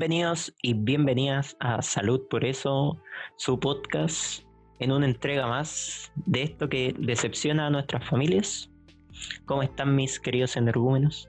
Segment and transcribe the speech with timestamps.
[0.00, 2.96] Bienvenidos y bienvenidas a Salud por eso,
[3.36, 4.44] su podcast,
[4.78, 8.70] en una entrega más de esto que decepciona a nuestras familias.
[9.44, 11.28] ¿Cómo están mis queridos energúmenos?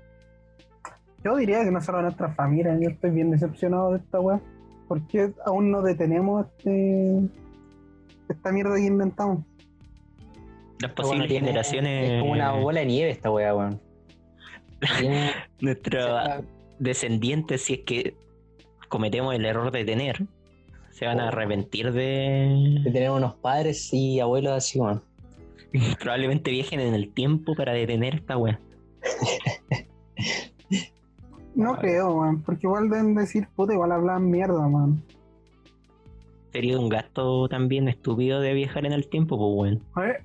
[1.21, 4.39] Yo diría que no solo a nuestras familias, yo estoy bien decepcionado de esta weá.
[4.87, 7.23] ¿Por qué aún no detenemos este,
[8.29, 9.43] esta mierda que inventamos?
[10.79, 12.09] Las posibles tiene- generaciones.
[12.09, 13.81] Es como una bola de nieve esta weá, weón.
[15.59, 16.21] Nuestros
[16.79, 18.30] descendientes, si es que
[18.91, 20.27] cometemos el error de tener,
[20.89, 22.81] se van a arrepentir de.
[22.83, 25.01] de tener unos padres y abuelos así, weón.
[25.99, 28.59] Probablemente viajen en el tiempo para detener esta wea.
[31.55, 35.01] No creo, weón, porque igual deben decir, puta, igual hablan mierda, man.
[36.51, 39.83] Sería un gasto también estúpido de viajar en el tiempo, pues weón.
[39.95, 40.23] A ver,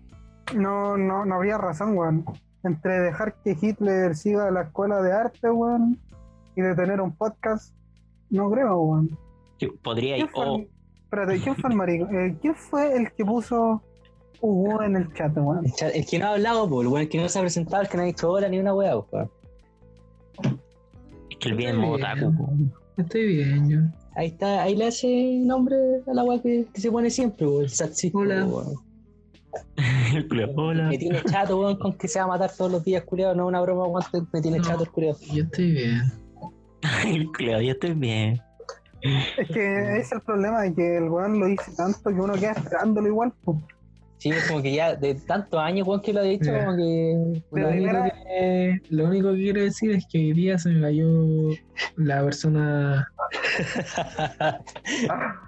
[0.55, 2.25] no, no, no habría razón, weón.
[2.65, 6.01] Entre dejar que Hitler siga la escuela de arte, weón,
[6.57, 7.73] y de tener un podcast,
[8.31, 9.19] no creo, weón.
[9.59, 10.25] Sí, Podría ir.
[10.25, 10.69] ¿Quién fue, O el,
[11.05, 12.07] espérate, ¿quién fue el marico?
[12.11, 13.83] Eh, ¿Quién fue el que puso
[14.41, 15.65] Hugo en el chat, weón?
[15.65, 17.89] El, cha- el que no ha hablado, el weón que no se ha presentado, el
[17.89, 19.31] que no ha dicho hola ni una weá, weón.
[21.31, 21.99] es que el bien en modo.
[22.97, 23.79] Estoy bien, yo.
[24.15, 27.63] Ahí está, ahí le hace nombre a la weá que, que se pone siempre, weón.
[27.65, 28.45] El Satsito, Hola.
[28.47, 28.75] weón.
[30.15, 30.89] El culo, hola.
[30.89, 33.35] Me tiene chato, weón, con que se va a matar todos los días, culiado.
[33.35, 34.05] No es una broma, weón.
[34.33, 34.65] Me tiene No.
[34.65, 35.19] chato el culiado.
[35.33, 36.03] Yo estoy bien.
[37.05, 37.31] El
[37.69, 38.41] estoy bien.
[39.03, 42.35] Es que ese es el problema de que el weón lo dice tanto que uno
[42.35, 43.33] queda esperándolo igual.
[44.19, 47.43] Sí, es como que ya de tantos años, weón, que lo ha dicho, como que.
[47.53, 51.51] Lo único, que, lo único que quiero decir es que hoy día se me cayó
[51.97, 53.13] la persona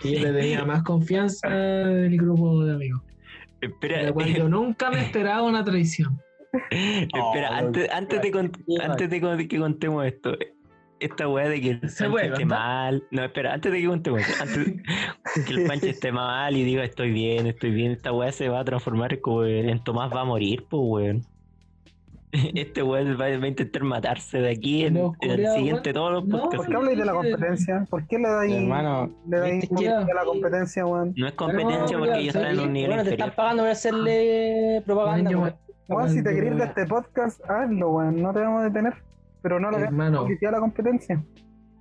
[0.00, 3.02] que yo le tenía más confianza del grupo de amigos.
[3.60, 6.20] Espera, De cual yo nunca me esperaba una traición.
[6.70, 10.36] espera, Oh, antes, antes, de antes que contemos esto,
[11.00, 13.04] esta weá de que el ¿Se Pancho puede esté mal.
[13.10, 14.82] No, espera, antes de que esto, antes
[15.46, 18.60] que el Pancho esté mal y diga estoy bien, estoy bien, esta weá se va
[18.60, 21.22] a transformar como en Tomás va a morir, pues weón.
[22.54, 25.94] Este weón va, va a intentar matarse de aquí en, No, en el siguiente weón.
[25.94, 26.56] todos los No, podcasts.
[26.58, 27.86] ¿Por qué habláis de la competencia?
[27.88, 31.14] ¿Por qué le dais Hermano, le dais ¿viste que- a la competencia, weón?
[31.16, 33.70] No es competencia No, porque ellos están en un nivel bueno, te están pagando por
[33.70, 35.54] hacerle propaganda, weón.
[35.88, 38.20] Weón, si te querés de este podcast, hazlo, weón.
[38.20, 38.92] No te vamos a detener.
[39.42, 41.22] Pero no lo a la competencia.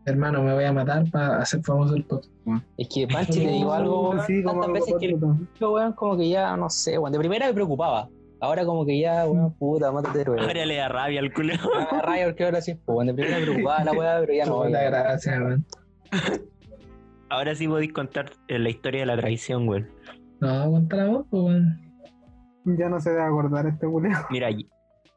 [0.08, 2.32] Hermano, me voy a matar para hacer famoso el podcast.
[2.78, 6.16] Es que Panchi te digo algo, Sí, como tantas algo veces que lo weón, como
[6.16, 8.08] que ya, no sé, weón, de primera me preocupaba.
[8.40, 10.40] Ahora como que ya, weón, puta, mátate, weón.
[10.40, 11.56] Ahora le da rabia al culo.
[11.92, 14.46] Ah, raya, porque ahora sí, pues, weón, de primera me preocupaba la weá, pero ya
[14.46, 14.56] no.
[14.56, 14.92] Puta weón.
[14.92, 15.66] gracia, weón.
[17.30, 19.90] Ahora sí podéis contar eh, la historia de la traición, weón.
[20.40, 21.82] No, contala vos, pues, weón.
[22.78, 24.18] Ya no se debe acordar este culeo.
[24.30, 24.50] Mira,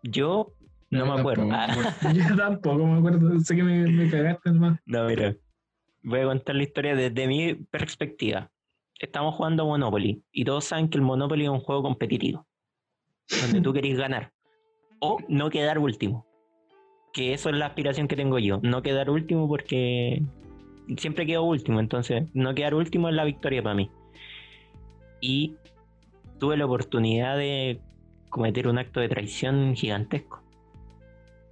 [0.03, 0.53] yo
[0.91, 1.49] no me acuerdo.
[1.49, 2.13] tampoco, Ah.
[2.29, 3.41] Yo tampoco me acuerdo.
[3.41, 4.79] Sé que me, me cagaste, hermano.
[4.87, 5.37] No, mira.
[6.03, 8.51] Voy a contar la historia desde mi perspectiva.
[8.99, 12.47] Estamos jugando Monopoly y todos saben que el Monopoly es un juego competitivo.
[13.43, 14.33] Donde tú querés ganar.
[15.01, 16.27] O no quedar último.
[17.13, 18.61] Que eso es la aspiración que tengo yo.
[18.63, 20.23] No quedar último porque
[20.97, 21.81] siempre quedo último.
[21.81, 23.91] Entonces, no quedar último es la victoria para mí.
[25.21, 25.57] Y
[26.39, 27.81] tuve la oportunidad de
[28.31, 30.43] cometer un acto de traición gigantesco.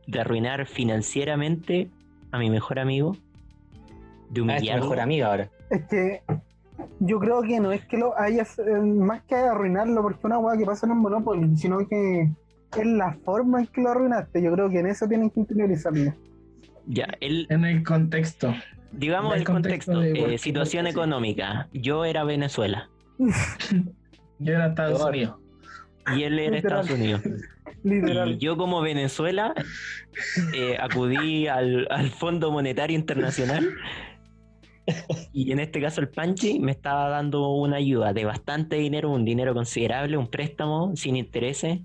[0.08, 1.88] De arruinar financieramente
[2.32, 3.12] a mi mejor amigo.
[3.12, 4.82] De Ah, es tu humillarlo.
[4.84, 5.50] mejor amiga ahora.
[5.70, 6.22] Es que
[7.00, 10.38] yo creo que no es que lo hayas, eh, más que arruinarlo, porque es una
[10.38, 12.22] weá que pasa en el Monopoly, sino que
[12.76, 14.42] es la forma en que lo arruinaste.
[14.42, 16.14] Yo creo que en eso tienen que interiorizarlo.
[16.86, 18.54] Ya, él, En el contexto.
[18.92, 21.68] digamos el el contexto, eh, situación económica.
[21.72, 22.88] Yo era Venezuela
[24.38, 25.02] Yo era Estados.
[25.04, 25.36] Unidos.
[26.16, 26.56] y él era.
[26.58, 27.20] Estados Unidos.
[27.88, 28.32] Literal.
[28.32, 29.54] Y yo como Venezuela
[30.54, 33.68] eh, acudí al, al Fondo Monetario Internacional
[35.32, 39.24] y en este caso el Panchi me estaba dando una ayuda de bastante dinero, un
[39.24, 41.80] dinero considerable, un préstamo sin intereses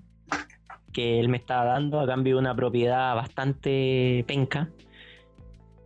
[0.92, 4.70] que él me estaba dando a cambio de una propiedad bastante penca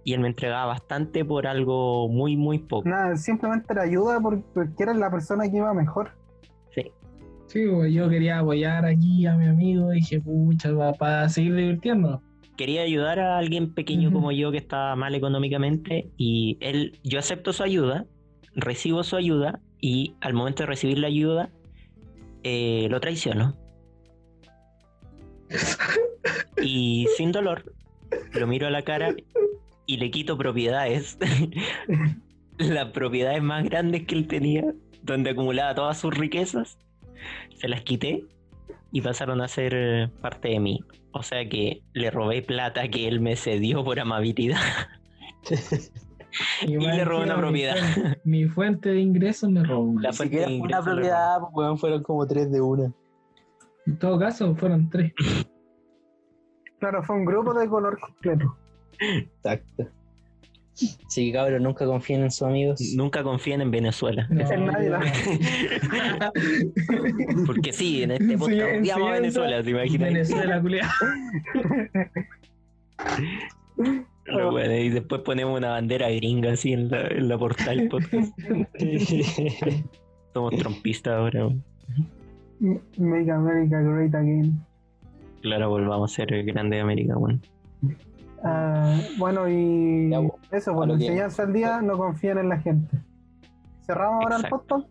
[0.05, 2.89] y él me entregaba bastante por algo muy muy poco.
[2.89, 6.13] Nada, simplemente la ayuda porque eres la persona que iba mejor.
[7.49, 7.67] Sí.
[7.67, 9.91] Pues, yo quería apoyar aquí a mi amigo.
[9.91, 12.23] Dije, pucha, va- para seguir divirtiendo.
[12.57, 17.53] quería ayudar a alguien pequeño como yo que estaba mal económicamente y él, yo acepto
[17.53, 18.05] su ayuda,
[18.55, 21.51] recibo su ayuda y al momento de recibir la ayuda
[22.43, 23.55] eh, lo traiciono.
[26.61, 27.73] Y sin dolor
[28.35, 29.15] lo miro a la cara
[29.87, 31.17] y le quito propiedades,
[32.59, 34.65] las propiedades más grandes que él tenía,
[35.03, 36.77] donde acumulaba todas sus riquezas,
[37.57, 38.25] se las quité
[38.93, 40.81] y pasaron a ser eh, parte de mí.
[41.13, 44.61] O sea que le robé plata que él me cedió por amabilidad.
[46.61, 47.77] Y le robó que una mi propiedad.
[47.95, 49.99] fuente- Mi fuente de ingresos me robó.
[49.99, 52.93] La fuente de una propiedad, pues, fueron como tres de una.
[53.87, 55.13] En todo caso, fueron tres.
[56.81, 58.57] Claro, fue un grupo de color completo.
[59.01, 59.89] Exacto.
[61.09, 62.81] Sí, cabrón, nunca confíen en sus amigos.
[62.97, 64.27] Nunca confíen en Venezuela.
[64.31, 65.01] No, En nadie la-
[67.47, 70.09] Porque sí, en este podcast Enseñanza- odiamos a Venezuela, ¿te imaginas?
[70.13, 70.91] Venezuela, culiado.
[74.25, 77.89] Pero bueno, y después ponemos una bandera gringa así en la, en la portada del
[77.89, 78.33] podcast.
[80.35, 81.47] Somos trompistas ahora.
[81.47, 81.65] weón.
[82.99, 84.59] Make America Great Again.
[85.43, 87.41] Claro, volvamos a ser grandes de América, bueno.
[88.45, 90.39] Ah, bueno, y Ya, bo.
[90.51, 92.97] eso, A por que- enseñanza al día, no confíen en la gente.
[93.87, 94.87] ¿Cerramos ahora el podcast?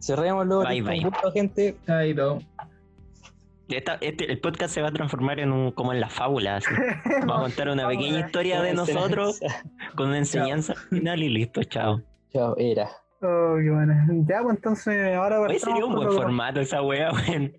[0.00, 1.02] Cerrémoslo, Bye, bye.
[1.04, 1.76] gusto, gente.
[1.86, 2.38] Chaito.
[3.68, 6.56] Esta- este- el podcast se va a transformar en un, como en la fábula.
[6.56, 6.66] así.
[7.26, 9.40] Vamos a contar una pequeña historia de nosotros
[9.94, 12.02] con una enseñanza al final y listo, chao.
[12.30, 12.88] Chao, era.
[13.22, 13.94] Oh, qué bueno.
[14.28, 17.54] Ya, pues entonces, ahora Hoy partamos sería un buen formato esa wea, weón.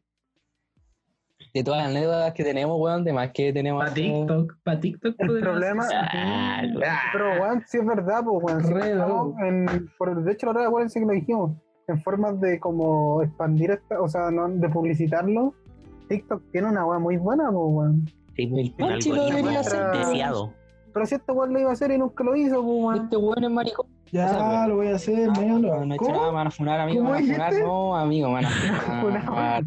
[1.55, 3.81] De todas las anécdotas que tenemos, weón, de más que tenemos.
[3.81, 5.15] Para TikTok, para TikTok.
[5.19, 5.87] El problema-.
[6.11, 6.81] Ah, lo-
[7.13, 8.73] Pero, weón, sí es verdad, pues, weón.
[8.73, 11.51] Re estamos en, por, de hecho, la acuérdense que lo dijimos.
[11.87, 15.53] En formas de como expandir, esta, o sea, no, de publicitarlo.
[16.09, 18.05] TikTok tiene una weá muy buena, pues, weón.
[18.35, 19.59] sí, Panchi lo algoritmo debería
[19.93, 20.53] deseado.
[20.95, 23.01] Pero si este weón lo iba a hacer y nunca lo hizo, pues.
[23.01, 23.85] Este weón es maricón.
[24.13, 26.79] Ya, lo voy a hacer, No, no, no he hecho nada, me van a funar,
[26.79, 28.49] amigo, ¿Cómo van a funar, no, amigo, van a
[29.01, 29.63] funar.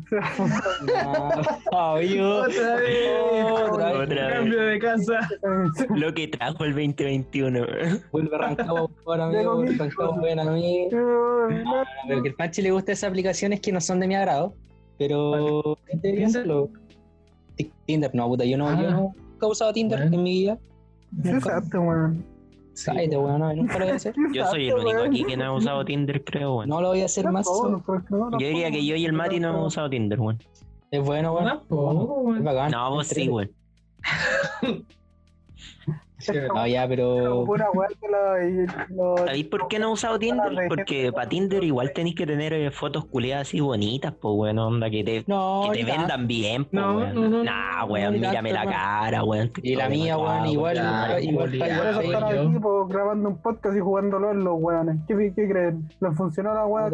[1.71, 2.37] No, amigo.
[2.43, 3.47] Otra vez.
[3.47, 4.01] Otra vez.
[4.01, 4.33] Otra vez.
[4.35, 5.29] Cambio de casa.
[5.95, 7.61] Lo que trajo el 2021.
[7.61, 8.03] weón.
[8.13, 9.57] Vuelve a Rancagua, por amigo.
[9.57, 10.87] mi- Rancagua, ven a mí.
[10.91, 14.55] Pero que el Panchi le gusta esas aplicaciones que no son de mi agrado,
[14.99, 16.71] pero debería hacerlo.
[17.87, 18.91] Tinder, no, puta, yo no, yo Ah.
[18.93, 19.01] no
[19.33, 20.59] nunca he usado Tinder en mi vida.
[21.25, 22.25] Exacto, weón.
[22.85, 24.15] Cállate, weón, no, nunca lo voy a hacer.
[24.33, 26.69] Yo soy el único aquí que no ha usado Tinder, creo, weón.
[26.69, 27.47] No lo voy a hacer más.
[27.47, 27.83] Yo
[28.39, 30.39] Yo diría que yo y el Mati no hemos usado Tinder, weón.
[30.91, 31.47] Es bueno, weón.
[31.47, 32.71] Tampoco, Es bacán.
[32.71, 33.51] No, vos sí, weón.
[36.55, 37.47] No, ya, pero.
[39.19, 40.69] ¿Sabéis por qué no he usado Tinder?
[40.69, 44.91] Porque para Tinder igual tenéis que tener eh, fotos culiadas así bonitas, pues, weón, onda,
[44.91, 47.15] que te, No, que te vendan bien, pues, No, weón.
[47.15, 49.53] no, no, Nah, weón, mírame la cara, weón.
[49.63, 50.77] Y la mía, weón, igual.
[51.23, 52.19] igual eso yo.
[52.19, 54.97] aquí pues, grabando un podcast y jugándolo en los weones.
[55.07, 55.89] ¿Qué, qué creen?
[56.01, 56.91] ¿Les funcionó la weá?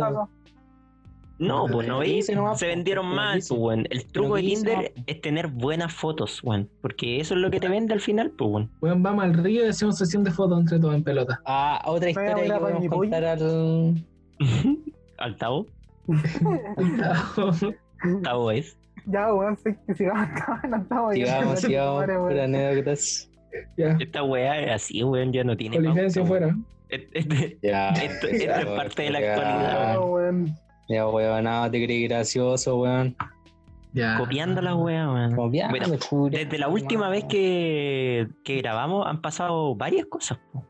[1.39, 2.71] No, pues no ¿Qué veis, nomás, se po?
[2.71, 3.87] vendieron mal, pues, weón.
[3.91, 5.03] El truco ¿qué de Tinder po?
[5.07, 6.69] es tener buenas fotos, weón.
[6.81, 8.71] Porque eso es lo que te vende al final, pues, weón.
[8.81, 11.41] Weón, vamos al río y hacemos sesión de fotos entre todos en pelota.
[11.45, 14.05] Ah, otra historia que podemos contar al.
[15.19, 15.67] Altavo,
[18.03, 18.77] Altavo es.
[19.07, 20.29] Ya, weón, sí, que sigamos
[20.89, 21.21] no ahí.
[21.25, 22.05] Sigamos, sigamos.
[22.07, 23.31] Por anécdotas.
[23.77, 23.97] ya.
[24.01, 25.77] Esta weá es así, weón, ya no tiene.
[25.77, 26.57] Con licencia fuera.
[26.89, 27.91] et- Ya.
[27.91, 30.55] Esto, es parte de la actualidad, weón.
[30.89, 33.17] Ya, weón, no, te creí gracioso, weón.
[33.93, 34.19] Ya.
[34.19, 35.37] Copiando la weá, weón.
[35.37, 36.31] Bueno, juro.
[36.37, 40.39] Desde la última vez que, que grabamos han pasado varias cosas.
[40.53, 40.65] po.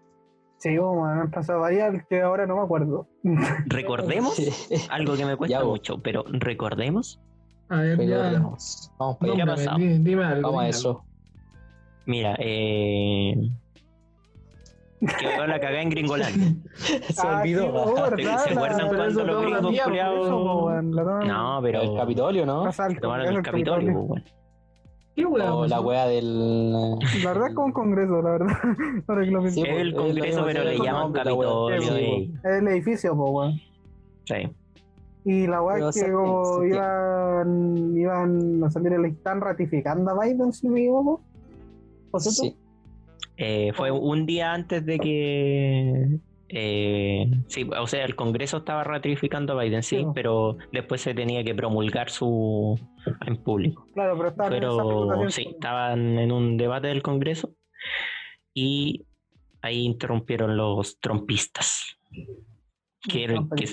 [0.59, 3.07] Sí, weón, han pasado varias que ahora no me acuerdo.
[3.67, 4.37] Recordemos
[4.91, 7.21] algo que me cuesta Ya, mucho, pero recordemos.
[7.71, 8.17] A ver, ya.
[8.19, 8.93] Recordemos.
[8.99, 9.43] Vamos para ¿Qué allá.
[9.43, 9.79] ha Nómbrame, pasado?
[9.79, 10.49] di- Dime algo.
[10.49, 11.05] Vamos a eso.
[12.07, 13.35] Mira, eh,
[15.01, 16.55] que la cagada en Gringolandia.
[16.77, 16.97] Se
[17.27, 17.95] Ah, sí, olvidó.
[17.95, 18.39] ¿verdad?
[18.39, 22.65] ¿Se acuerdan cuando los gringos toman- No, pero El Capitolio, ¿no?
[22.65, 24.09] al tomaron el Capitolio.
[25.17, 25.49] ¿Qué weón?
[25.53, 26.91] O la wea del.
[26.99, 26.99] La
[27.33, 28.49] verdad es como un congreso, la verdad.
[29.07, 29.63] Ahora que lo Sí.
[29.63, 31.13] Es el es Congreso, pero le la- llaman.
[31.13, 31.81] Capitolio.
[31.97, 32.35] Sí.
[32.43, 33.61] Es el edificio, po, weón.
[34.25, 34.35] Sí.
[35.27, 40.21] Y la weá es que como se- iban, iban a salir, el- están ratificando a
[40.25, 41.21] Biden, si me equivoco.
[42.11, 42.43] ¿O sea, tú?
[42.49, 42.57] Sí.
[43.37, 46.19] Eh, fue un día antes de que.
[46.49, 50.07] eh, sí, o sea, el Congreso estaba ratificando a Biden, sí, Sí.
[50.15, 52.79] pero después se tenía que promulgar su
[53.27, 53.87] en público.
[53.95, 57.55] Claro, pero estaban en Pero sí, estaban en un debate del Congreso
[58.55, 59.05] y
[59.63, 61.97] ahí interrumpieron los trompistas.
[63.03, 63.27] Qué,
[63.57, 63.69] qué,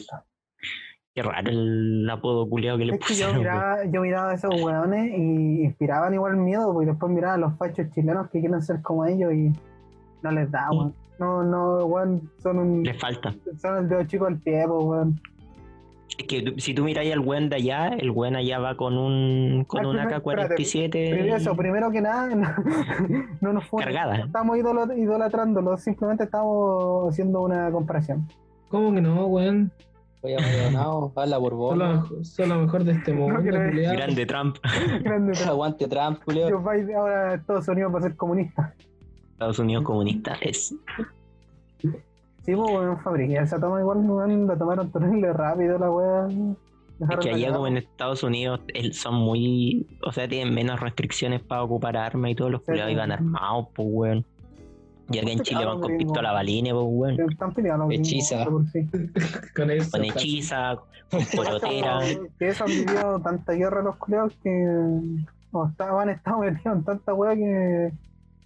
[1.13, 4.61] qué raro el apodo culiado que le Es que yo miraba, yo miraba a esos
[4.61, 8.81] weones y inspiraban igual miedo, porque después miraba a los fachos chilenos que quieren ser
[8.81, 9.51] como ellos y
[10.21, 10.93] no les da, weón.
[11.19, 12.83] No, no, weón, son un.
[12.83, 13.33] Le falta.
[13.61, 15.19] Son el dedo chico al pie, po, weón.
[16.17, 19.63] Es que si tú miras al buen de allá, el buen allá va con un
[19.65, 22.47] con Ah, una primero- K-47 Primero, eso, primero que nada, no,
[23.41, 23.83] no nos fue.
[23.83, 24.17] cargada.
[24.17, 28.27] No estamos idolo- idolatrándolo, simplemente estamos haciendo una comparación.
[28.69, 29.71] ¿Cómo que no, weón?
[30.23, 31.69] Oye, Maldonado, habla por vos.
[31.71, 33.93] Son lo, mejor- son lo mejor de este mundo, culiao.
[33.93, 34.57] Grande Trump.
[35.03, 35.33] Grande.
[35.47, 36.59] Aguante Trump, culeo.
[36.61, 38.73] Joe Biden ahora Estados Unidos va a ser comunista.
[39.33, 40.75] Estados Unidos comunista es.
[42.43, 46.27] Sí, pues, weón, fabriqué esa toma igual, la tomaron terrible rápido la weá.
[47.09, 51.41] Es que allá como en Estados Unidos el- son muy, o sea, tienen menos restricciones
[51.41, 53.13] para ocupar armas y todos los Sí, culiados iban sí.
[53.13, 54.25] armados, pues weón.
[55.11, 57.31] Y acá en Chile van con pistola balines, pues weón.
[57.31, 58.45] Están Hechiza.
[58.71, 58.87] sí.
[59.55, 59.91] Con eso.
[59.91, 60.77] Con hechiza,
[61.11, 61.99] con porotera.
[62.39, 64.49] Que eso han vivido tanta guerra los culiados que
[65.53, 67.91] o estaban, han estado metidos en tanta weá que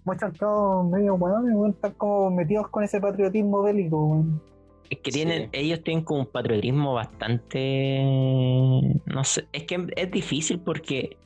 [0.04, 4.42] muchos han estado medio weones, weón, están como metidos con ese patriotismo bélico, weón.
[4.90, 5.18] Es que Sí.
[5.18, 8.02] tienen, ellos tienen como un patriotismo bastante,
[9.06, 11.16] no sé, es que es difícil porque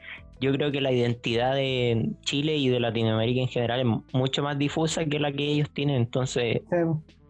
[0.41, 4.59] yo creo que la identidad de Chile y de Latinoamérica en general es mucho más
[4.59, 6.77] difusa que la que ellos tienen, entonces Sí,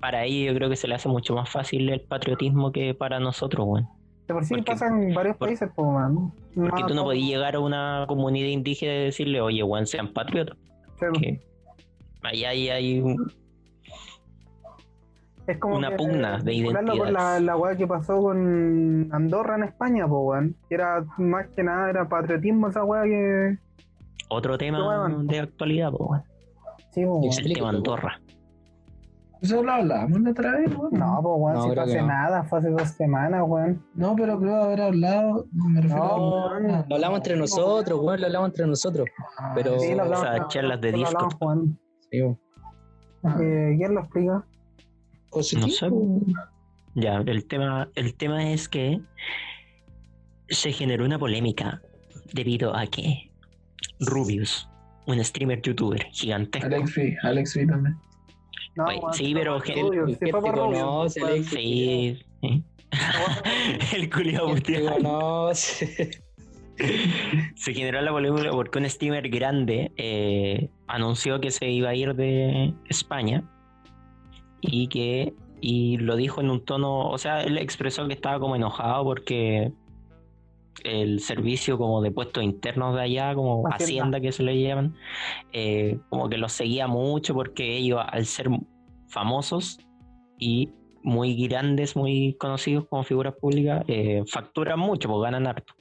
[0.00, 3.18] para ellos yo creo que se le hace mucho más fácil el patriotismo que para
[3.20, 3.96] nosotros, bueno.
[4.28, 6.32] de por sí Porque- pasa en varios por- países, pues, man.
[6.54, 10.56] Porque tú no podías llegar a una comunidad indígena y decirle, oye, weón, sean patriotas.
[11.20, 11.40] que
[12.22, 13.32] allá hay, hay un-
[15.46, 19.64] Es como una que, pugna de vincularlo con la, weá que pasó con Andorra en
[19.64, 20.54] España, weón.
[20.68, 23.58] Que era más que nada, era patriotismo esa weá que.
[24.28, 26.22] otro tema de actualidad, pues, weón.
[26.92, 27.24] Sí, weón.
[27.24, 27.76] el tema po.
[27.76, 28.20] Andorra.
[29.40, 30.90] Eso lo hablamos la otra vez, weón.
[30.92, 32.06] No, pues, weón, No, si que hace no.
[32.06, 33.82] nada, fue hace dos semanas, weón.
[33.94, 35.46] No, pero creo haber hablado.
[35.52, 36.60] Me refiero No, a.
[36.88, 39.08] Lo hablamos entre nosotros, weón, lo hablamos entre nosotros.
[39.38, 39.92] Ah, pero- Sí.
[39.92, 41.34] Esas charlas de hablamos, Discord.
[41.38, 41.78] Juan.
[42.10, 42.38] Sí, weón.
[43.24, 43.36] ah.
[43.40, 44.44] Eh, ¿Quién lo explica?
[45.30, 45.66] Positivo.
[45.66, 46.32] No sé.
[46.94, 49.00] Ya, el tema, el tema es que
[50.48, 51.80] se generó una polémica
[52.32, 53.30] debido a que
[54.00, 54.68] Rubius,
[55.06, 57.96] un streamer youtuber gigantesco, Alex V, Alex V también.
[58.76, 61.32] No, Oye, weón, sí, pero por que- Rubio, el que te conoce, weón.
[61.32, 61.46] Alex.
[61.50, 62.64] sí, sí.
[63.94, 66.22] el ¿Quién te conoce?
[67.56, 72.14] Se generó la polémica porque un streamer grande eh, anunció que se iba a ir
[72.14, 73.44] de España
[74.60, 78.56] y que y lo dijo en un tono, o sea, él expresó que estaba como
[78.56, 79.72] enojado porque
[80.84, 83.84] el servicio como de puestos internos de allá, como Hacienda.
[83.84, 84.94] Hacienda que se le llaman,
[85.52, 88.48] eh, como que los seguía mucho porque ellos al ser
[89.08, 89.78] famosos
[90.38, 90.70] y
[91.02, 95.74] muy grandes, muy conocidos como figuras públicas, eh, facturan mucho, pues ganan harto.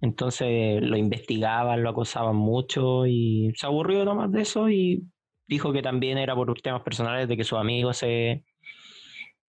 [0.00, 5.02] Entonces lo investigaban, lo acosaban mucho y se aburrió nomás de eso y
[5.46, 8.44] dijo que también era por temas personales de que sus amigos se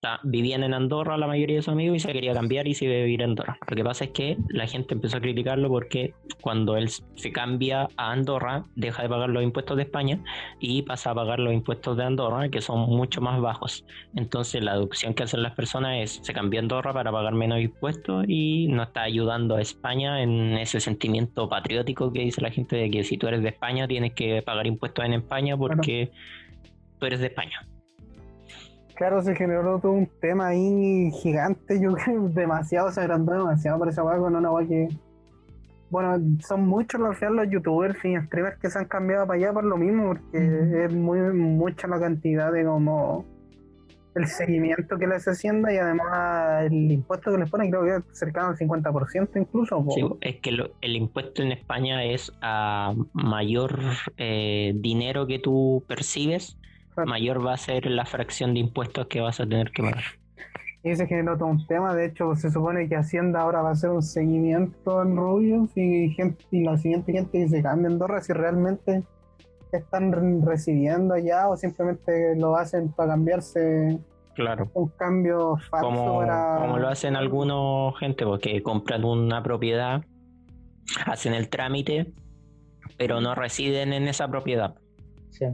[0.04, 2.84] ta- vivían en Andorra, la mayoría de sus amigos, y se quería cambiar y se
[2.84, 3.56] iba a vivir en Andorra.
[3.66, 7.88] Lo que pasa es que la gente empezó a criticarlo porque cuando él se cambia
[7.96, 10.20] a Andorra, deja de pagar los impuestos de España
[10.60, 13.86] y pasa a pagar los impuestos de Andorra, que son mucho más bajos.
[14.14, 17.60] Entonces la deducción que hacen las personas es, se cambió a Andorra para pagar menos
[17.60, 22.76] impuestos y no está ayudando a España en ese sentimiento patriótico que dice la gente
[22.76, 26.10] de que si tú eres de España tienes que pagar impuestos en España porque
[26.98, 27.66] tú eres de España.
[28.96, 33.88] Claro, se generó todo un tema ahí gigante, yo creo, demasiado, se agrandó demasiado por
[33.88, 34.88] esa weá con una weá que...
[35.90, 39.52] Bueno, son muchos al final los youtubers y streamers que se han cambiado para allá
[39.52, 43.24] por lo mismo, porque es muy mucha la cantidad de como
[44.16, 48.18] el seguimiento que les hacienda y además el impuesto que les ponen creo que es
[48.18, 49.84] cercano al 50% incluso.
[49.90, 53.78] Sí, es que lo- el impuesto en España es a mayor
[54.16, 56.56] eh, dinero que tú percibes,
[56.94, 57.10] Claro.
[57.10, 60.04] mayor va a ser la fracción de impuestos que vas a tener que pagar.
[60.82, 63.72] Y se generó todo un tema, de hecho se supone que Hacienda ahora va a
[63.72, 68.20] hacer un seguimiento en Rubios y, gente, y la siguiente gente que se cambia Andorra
[68.20, 69.02] si realmente
[69.72, 73.98] están re- recibiendo allá o simplemente lo hacen para cambiarse
[74.34, 74.70] Claro.
[74.74, 76.56] un cambio falso Como, para...
[76.60, 80.04] como lo hacen algunos gente, porque compran una propiedad,
[81.06, 82.12] hacen el trámite,
[82.98, 84.74] pero no residen en esa propiedad,
[85.30, 85.46] Sí.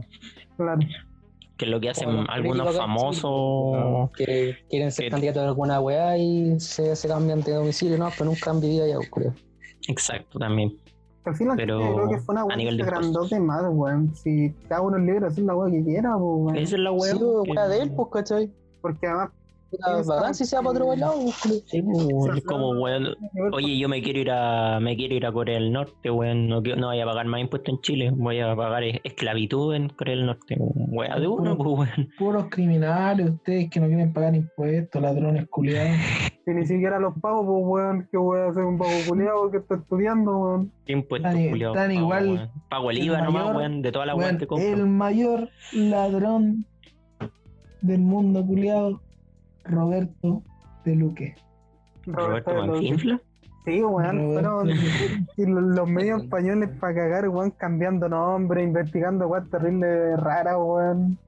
[0.57, 0.81] Claro.
[1.61, 4.09] Que es lo que hacen algunos famosos.
[4.17, 8.09] Que quieren ser que- candidatos a alguna weá y se, se cambian de domicilio, no,
[8.17, 9.31] pero nunca han vivido allá, creo.
[9.87, 10.75] Exacto, también.
[11.23, 14.15] Al final Pero creo que fue una a weá que de más, weón.
[14.15, 16.55] Si cada uno es libre de hacer la weá que quiera, pues, weón.
[16.55, 17.11] Esa es la wea.
[17.13, 18.51] Sí, weá de él, pues, ¿cachai?
[18.81, 19.29] Porque además...
[20.07, 21.13] Bacán si sea para otro lado,
[21.43, 21.63] pues.
[21.67, 23.15] Sí, pues, Sí, es como, weón,
[23.53, 26.47] Oye, yo me quiero ir a me quiero ir a Corea del Norte, weón.
[26.49, 30.15] No, voy a pagar más impuestos en Chile, voy a pagar es- esclavitud en Corea
[30.15, 30.55] del Norte.
[30.59, 32.09] Weá de uno, pues, weón.
[32.17, 35.91] Puros criminales, ustedes que no quieren pagar impuestos, ladrones culiados.
[36.43, 39.57] Si ni siquiera los pago, pues, weón, que voy a hacer un pago culiado que
[39.57, 40.71] está estudiando, weón.
[40.87, 41.37] ¿Qué impuestos, tan
[41.75, 42.49] pago, igual weón?
[42.67, 44.67] Pago el el IVA nomás, mayor- weón, de toda la weón Weón, que compro.
[44.67, 46.65] el mayor ladrón
[47.81, 49.01] del mundo culiado,
[49.65, 50.43] Roberto
[50.85, 51.35] de Luque.
[52.05, 53.21] Roberto Manfinfla.
[53.65, 54.61] Sí, weón, Roberto.
[54.61, 54.69] fueron
[55.37, 61.19] y los, medios españoles para cagar, weón, cambiando nombre, investigando weón terrible rara, weón.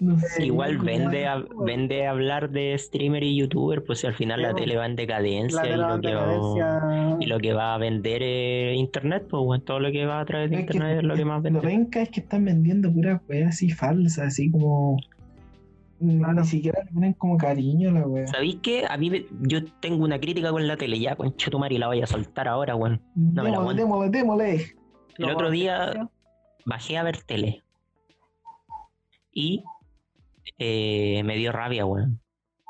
[0.00, 4.40] No sé, Igual vende a, vende hablar de streamer y youtuber, pues si al final
[4.40, 7.78] Sí, la tele va en decadencia y lo, que va, y lo que va a
[7.78, 10.98] vender es internet, pues weón, todo lo que va a través de Es que internet
[10.98, 11.60] es lo que más Lo vende.
[11.60, 14.98] penca es que están vendiendo puras weas así falsas, así como.
[15.98, 16.40] Ni- Claro.
[16.40, 18.26] Ni siquiera le ponen como cariño a la wea.
[18.26, 18.84] ¿Sabéis qué?
[18.88, 21.34] A mí me- yo tengo una crítica con la tele, ya, con
[21.70, 23.00] y la voy a soltar ahora, weón.
[23.14, 23.82] me la démosle, aguanto.
[23.82, 24.76] démosle, démosle.
[25.18, 26.10] El otro día
[26.66, 27.62] bajé a ver tele.
[29.32, 29.64] Y
[30.58, 32.20] eh, me dio rabia, weón.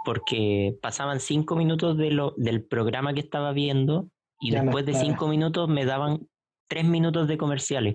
[0.05, 4.09] Porque pasaban cinco minutos de lo, del programa que estaba viendo
[4.41, 6.29] y Ya no después de cinco minutos me daban
[6.69, 7.95] tres minutos de comerciales.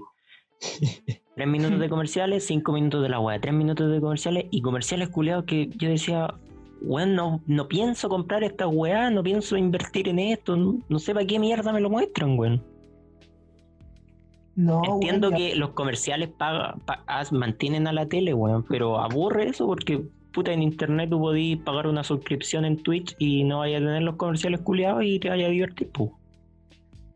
[1.40, 5.08] tres minutos de comerciales, cinco minutos de la weá, tres minutos de comerciales y comerciales
[5.08, 6.34] culiados que yo decía,
[6.82, 11.14] weón, no, no pienso comprar esta weá, no pienso invertir en esto, no, no sé
[11.14, 12.62] para qué mierda me lo muestran, weón.
[14.58, 19.48] No, Entiendo weón, que los comerciales paga, pa- mantienen a la tele, weón, pero aburre
[19.48, 20.04] eso porque
[20.34, 24.02] puta en internet tú podís pagar una suscripción en Twitch y no vayas a tener
[24.02, 26.12] los comerciales culiados y te vayas a divertir, pues.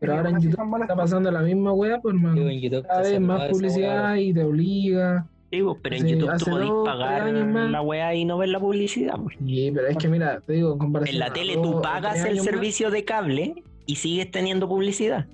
[0.06, 2.42] Pero ahora en YouTube está pasando la misma wea, pues hermano.
[2.86, 5.26] Cada vez más publicidad y te obliga.
[5.50, 8.58] Sí, pues, pero en Sí, YouTube tú tres pagar la weá y no ver la
[8.58, 9.14] publicidad.
[9.22, 9.36] pues.
[9.38, 12.36] Sí, pero es que mira, te digo, en comparación En la tele tú pagas el
[12.36, 15.26] más, servicio de cable y sigues teniendo publicidad.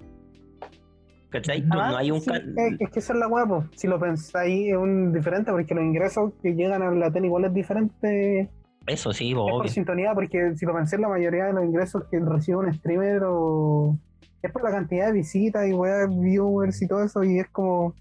[1.30, 1.58] ¿Cachai?
[1.70, 2.20] Además, no hay un...
[2.20, 3.64] sí, es, es que esa es la hueá, po.
[3.76, 7.44] si lo pensáis es un diferente, porque los ingresos que llegan a la tele igual
[7.44, 8.48] es diferente, es
[8.88, 9.70] Eso sí, por obvio.
[9.70, 13.96] sintonía, porque si lo pensáis la mayoría de los ingresos que recibe un streamer o
[14.42, 17.94] es por la cantidad de visitas y weas, viewers y todo eso, y es como,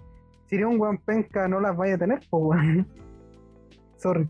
[0.48, 2.88] si eres un weón penca no las vaya a tener, pues weón.
[3.98, 4.28] Sorry.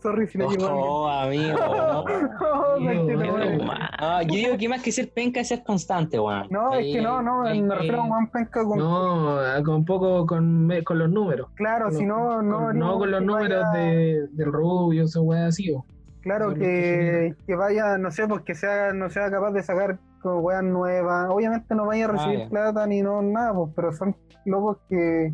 [0.00, 0.62] Sorry si a alguien.
[0.70, 1.58] Oh, amigo.
[1.58, 2.04] no.
[2.40, 3.58] Oh, madre.
[3.64, 6.46] Ma- No, yo digo que más que ser penca es ser constante, weón.
[6.50, 8.78] No, es que no, no, me que- refiero a un weón penca con...
[8.78, 11.48] No, con poco con, con los números.
[11.54, 12.58] Claro, si no, no...
[12.66, 15.72] con, no con los números vaya- de, del rubio, esa wea así.
[15.72, 15.84] o.
[16.20, 20.40] Claro, que, que vaya, no sé, pues que sea, no sea capaz de sacar como
[20.40, 21.28] weas nuevas.
[21.30, 22.48] Obviamente no vaya a recibir Ah, ya.
[22.50, 25.32] plata ni no nada, pues, pero son locos que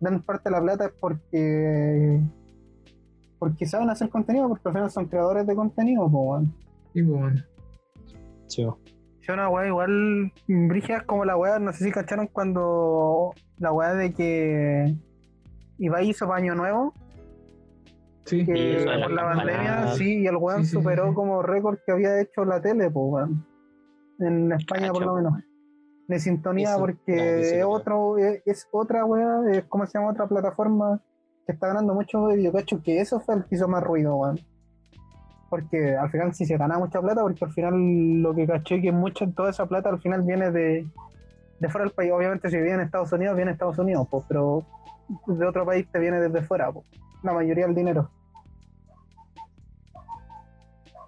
[0.00, 2.20] dan parte de la plata es porque
[3.38, 6.54] porque saben hacer contenido, porque al final son creadores de contenido, pues weón.
[6.92, 7.42] Sí, pues, bueno.
[8.46, 8.66] Sí.
[9.20, 13.72] Si una wea igual brígida es como la wea, no sé si cacharon cuando la
[13.72, 14.94] wea de que
[15.78, 16.92] Ibai hizo baño nuevo,
[18.26, 18.44] Sí.
[18.46, 21.14] que por la la pandemia, sí, y el weón Sí, sí, sí, superó sí.
[21.14, 23.46] como récord que había hecho la tele, pues weón.
[24.18, 25.34] En España por lo menos.
[26.06, 29.98] De sintonía, Eso, porque no, de es, otro, es, es otra weá, es como se
[29.98, 31.00] llama otra plataforma
[31.46, 34.38] que está ganando mucho de cacho que eso fue el que hizo más ruido, weón.
[35.48, 38.92] Porque al final sí se gana mucha plata, porque al final lo que caché que
[38.92, 40.86] mucha, toda esa plata al final viene de,
[41.60, 42.12] de fuera del país.
[42.12, 44.66] Obviamente si vive en Estados Unidos, viene de Estados Unidos, pues, pero
[45.26, 46.86] de otro país te viene desde fuera, pues,
[47.22, 48.10] la mayoría del dinero.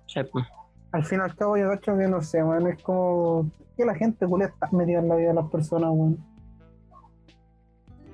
[0.06, 0.46] Sí, pues.
[0.92, 3.94] Al fin y al cabo yo cacho que no sé, weón, es como que la
[3.94, 6.18] gente culé está metida en la vida de las personas, weón.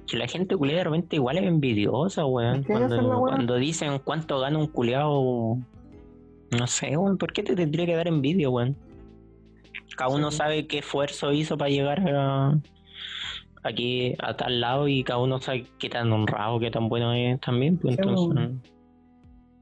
[0.06, 2.64] Que la gente culiada de repente igual es envidiosa, weón.
[2.64, 5.58] Cuando, cuando dicen cuánto gana un culiado,
[6.50, 8.76] no sé, weón, ¿por qué te tendría que dar envidia, weón?
[9.96, 12.58] Cada uno sabe qué esfuerzo hizo para llegar a,
[13.62, 17.38] aquí a tal lado y cada uno sabe qué tan honrado, qué tan bueno es
[17.40, 18.36] también, pues Sí, entonces...
[18.36, 18.62] weón.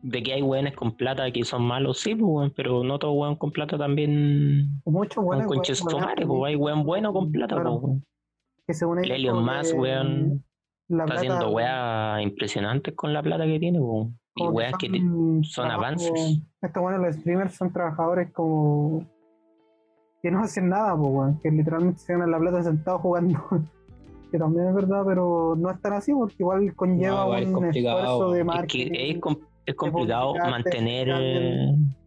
[0.03, 3.13] De que hay weones con plata que son malos, sí, pues, weón, pero no todo
[3.13, 4.81] weón con plata también...
[4.87, 7.73] Muchos conche su madre, pues hay weón bueno con plata, Claro.
[7.73, 8.05] pues, weón.
[8.67, 10.45] Que según El ellos, Elon Musk, que weón,
[10.89, 14.11] la Está plata- haciendo weas impresionantes con la plata que tiene, po.
[14.37, 16.41] Y weas que te- son son trabajo- avances.
[16.63, 19.05] Estos buenos, los streamers, son trabajadores como.
[20.23, 21.41] que no hacen nada, pues, weón.
[21.43, 23.39] Que literalmente se ganan la plata sentados jugando.
[24.31, 28.31] que también es verdad, pero no es tan así, porque igual conlleva No, un esfuerzo
[28.31, 28.93] de Es marketing.
[28.93, 29.19] que es,
[29.71, 31.09] es complicado mantener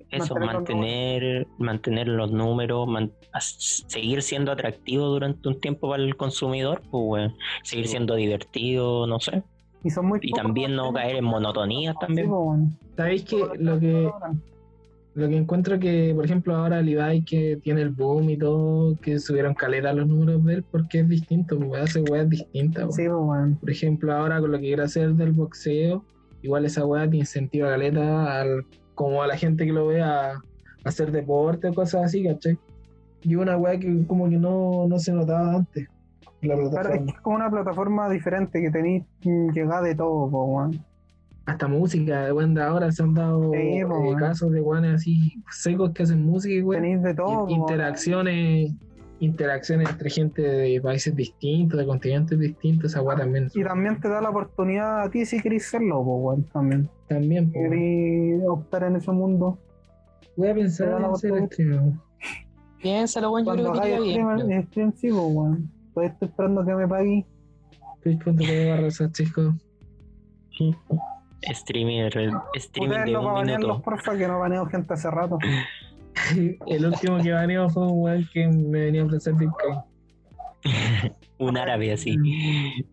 [0.09, 6.15] eso, mantener los mantener, los números, man- seguir siendo atractivo durante un tiempo para el
[6.15, 7.35] consumidor, pues weón.
[7.63, 9.43] seguir siendo divertido, no sé.
[9.83, 12.27] Y, son muy Y pocos también no caer en monotonías también.
[12.27, 12.59] Sí, pues.
[12.95, 14.09] ¿Sabéis que lo que
[15.15, 18.97] lo que encuentro que, por ejemplo, ahora el Ibai que tiene el boom y todo,
[18.99, 22.95] que subieron caleta los números de él, porque es distinto, pues hace weas distintas.
[22.95, 23.59] Sí, pues.
[23.59, 26.03] Por ejemplo, ahora con lo que quiere hacer del boxeo,
[26.43, 30.33] igual esa weá te incentiva caleta al, como a la gente que lo ve a,
[30.33, 30.41] a
[30.85, 32.59] hacer deporte o cosas así, ¿cachai?
[33.23, 35.87] Y una weá que como que no, no se notaba antes.
[36.41, 37.05] La Claro, es plataforma.
[37.05, 40.85] que es como una plataforma diferente que tenéis mm, llegada de todo, pues, weón.
[41.45, 45.91] Hasta música, weón, ahora se han dado Sí, eh, po, casos de weones así secos
[45.91, 46.81] que hacen música y weón.
[46.81, 47.71] Tenéis de todo, in- pues,
[49.23, 53.49] interacciones entre gente de países distintos, de continentes distintos, esa weá también.
[53.53, 56.89] Y también te da la oportunidad a ti si querés serlo, pues, weón, también.
[57.07, 59.57] También, po, querés optar en ese mundo.
[60.35, 61.51] voy a pensar te en hacer oportunidad.
[61.51, 61.99] stream.
[62.81, 64.67] Piénsalo, weón, yo Cuando creo que iría bien.
[64.67, 65.71] stream, sí, pues, weón.
[65.93, 67.25] Pues estoy esperando que me pague.
[68.03, 69.53] Twitch.tv barra chico.
[71.41, 73.81] Streaming, streaming Ustedes de un minuto.
[73.81, 75.37] porfa, que no baneo gente hace rato.
[76.67, 79.77] El último que baneó fue un weón que me venía a ofrecer Bitcoin.
[81.39, 82.15] Un árabe así.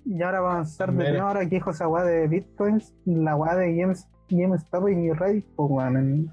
[0.05, 3.37] Y ahora va a avanzar de nuevo, ahora que dijo esa weá de bitcoins, la
[3.37, 5.97] weá de Games, GameStop y Reddit, pues weón.
[5.97, 6.33] en-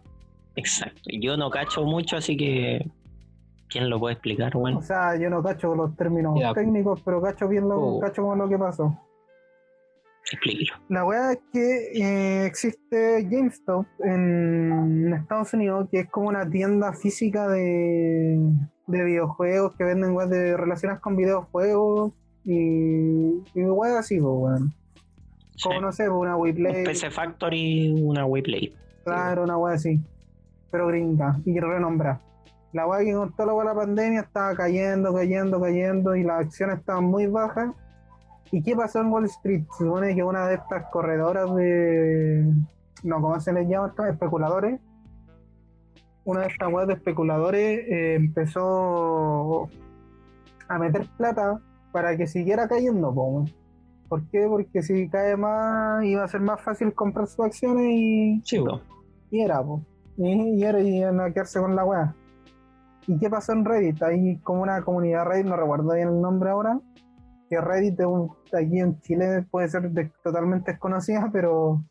[0.55, 1.01] Exacto.
[1.21, 2.89] Yo no cacho mucho, así que.
[3.69, 4.81] ¿Quién lo puede explicar, O bueno?
[4.81, 6.53] sea, yo no cacho los términos Ya.
[6.53, 7.99] técnicos, pero cacho bien lo, Oh.
[7.99, 8.97] cacho con lo que pasó.
[10.31, 10.73] Explíquelo.
[10.89, 16.91] La weá es que eh, existe GameStop en Estados Unidos, que es como una tienda
[16.93, 18.37] física de,
[18.87, 22.11] de videojuegos que venden weas de relacionadas con videojuegos
[22.43, 24.73] y, y weas así, pues, weón.
[25.63, 25.81] Como Sí.
[25.81, 28.75] no sé, pues, una Un WePlay, PC Factory, una WePlay.
[29.03, 29.99] claro, una wea así,
[30.71, 32.21] pero gringa y renombrada.
[32.73, 36.79] La wea que con toda la la pandemia estaba cayendo, cayendo, cayendo y las acciones
[36.79, 37.73] estaban muy bajas.
[38.51, 39.63] ¿Y qué pasó en Wall Street?
[39.77, 42.53] Se supone que una de estas corredoras de.
[43.03, 43.93] No, ¿cómo se les llama?
[44.09, 44.79] Especuladores.
[46.23, 49.69] Una de estas webs de especuladores eh, empezó
[50.67, 51.59] a meter plata
[51.91, 53.51] para que siguiera cayendo, po, weón.
[54.09, 54.45] ¿Por qué?
[54.47, 58.81] Porque si cae más, iba a ser más fácil comprar sus acciones y, Sí, weón.
[59.31, 59.81] y era, po.
[60.17, 62.15] Y, y era, y iban a quedarse con la weá.
[63.07, 64.01] ¿Y qué pasó en Reddit?
[64.03, 66.79] Hay como una comunidad Reddit, no recuerdo bien el nombre ahora,
[67.49, 71.81] que Reddit un- aquí en Chile puede ser de- totalmente desconocida, pero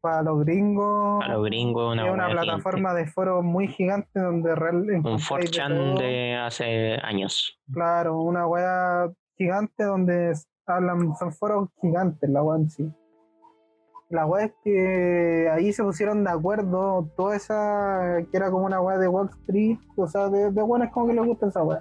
[0.00, 4.20] para los gringos A los gringos, una, es una wea plataforma de foros muy gigante
[4.20, 5.08] donde real, gigante.
[5.08, 5.98] Un encontráis de 4chan todo.
[6.02, 7.58] de hace años.
[7.72, 10.32] Claro, una weá gigante donde
[10.66, 12.92] hablan, son foros gigantes, la weá en sí.
[14.10, 18.80] La weá es que ahí se pusieron de acuerdo toda esa, que era como una
[18.82, 21.80] weá de Wall Street, o sea, de, de buenas como que les gusta esa weá.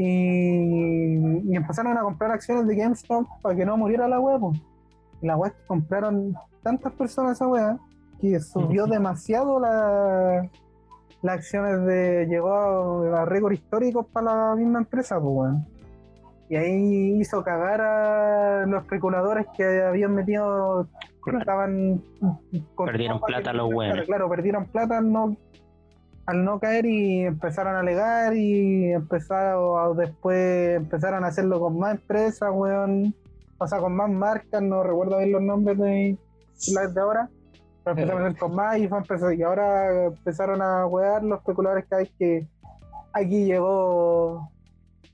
[0.00, 4.52] Y, y empezaron a comprar acciones de GameStop para que no muriera la po.
[5.20, 7.76] Y la que compraron tantas personas esa weá
[8.20, 10.48] que subió demasiado la,
[11.22, 15.66] las acciones de llegó a, a récord históricos para la misma empresa, pues weón.
[16.50, 20.86] Y ahí hizo cagar a los especuladores que habían metido,
[21.24, 21.38] que Claro.
[21.40, 22.02] estaban
[22.74, 24.06] con Perdieron plata los weones.
[24.06, 25.36] Claro, perdieron plata no,
[26.28, 31.78] al no caer y empezaron a alegar y empezaron a- después empezaron a hacerlo con
[31.78, 33.14] más empresas, weón.
[33.56, 36.16] O sea, con más marcas, no recuerdo bien los nombres de
[36.74, 37.28] las de ahora.
[37.82, 41.38] Pero empezaron a hacer con más y, fue empezó- y ahora empezaron a wear los
[41.38, 42.46] especuladores que hay que
[43.14, 44.48] aquí llegó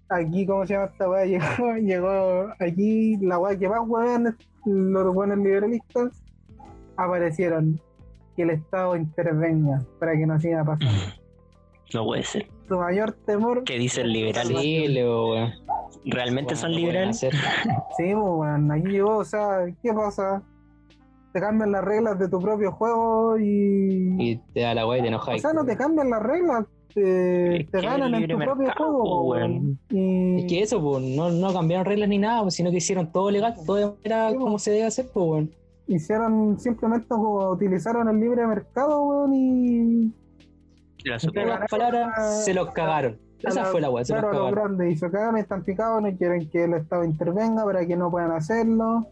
[0.08, 5.14] aquí cómo se llama esta weá llegó, llegó aquí la weá que más weón los
[5.14, 6.10] buenos liberalistas
[6.96, 7.80] aparecieron
[8.34, 10.90] que el Estado intervenga para que no siga pasando.
[11.92, 12.48] No puede ser.
[12.66, 14.56] Su mayor temor ¿Qué dicen liberales?
[14.56, 15.52] Horrible, weón.
[16.04, 17.20] ¿Realmente Bueno, son liberales?
[17.96, 20.42] Sí, weón, aquí llegó, o sea, ¿qué pasa?
[21.32, 24.16] Te cambian las reglas de tu propio juego y...
[24.18, 27.68] Y te da la weá y te o sea, no te cambian las reglas, te,
[27.70, 29.78] te ganan en tu propio juego, weón.
[29.90, 30.40] Y...
[30.40, 33.54] Es que eso, pues, no, no cambiaron reglas ni nada, sino que hicieron todo legal,
[33.66, 35.50] todo de manera Sí, como se debe hacer, pues, weón.
[35.86, 40.12] Hicieron simplemente utilizaron el libre mercado, weón, y...
[41.04, 43.18] La En super- pocas palabras, se los cagaron.
[43.40, 46.16] Esa la- fue la weá, se Claro, los grandes y se cagan, están picados, no
[46.16, 49.06] quieren que el Estado intervenga para que no puedan hacerlo.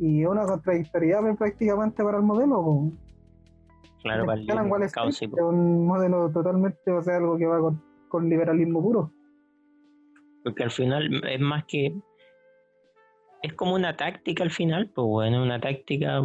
[0.00, 2.62] Y una contradictoriedad prácticamente para el modelo.
[2.64, 2.90] po.
[4.02, 8.28] Claro, para el mercado, sí, un modelo totalmente, o sea, algo que va con, con
[8.28, 9.12] liberalismo puro.
[10.44, 11.96] Porque al final es más que.
[13.42, 16.20] Es como una táctica al final, pues bueno, una táctica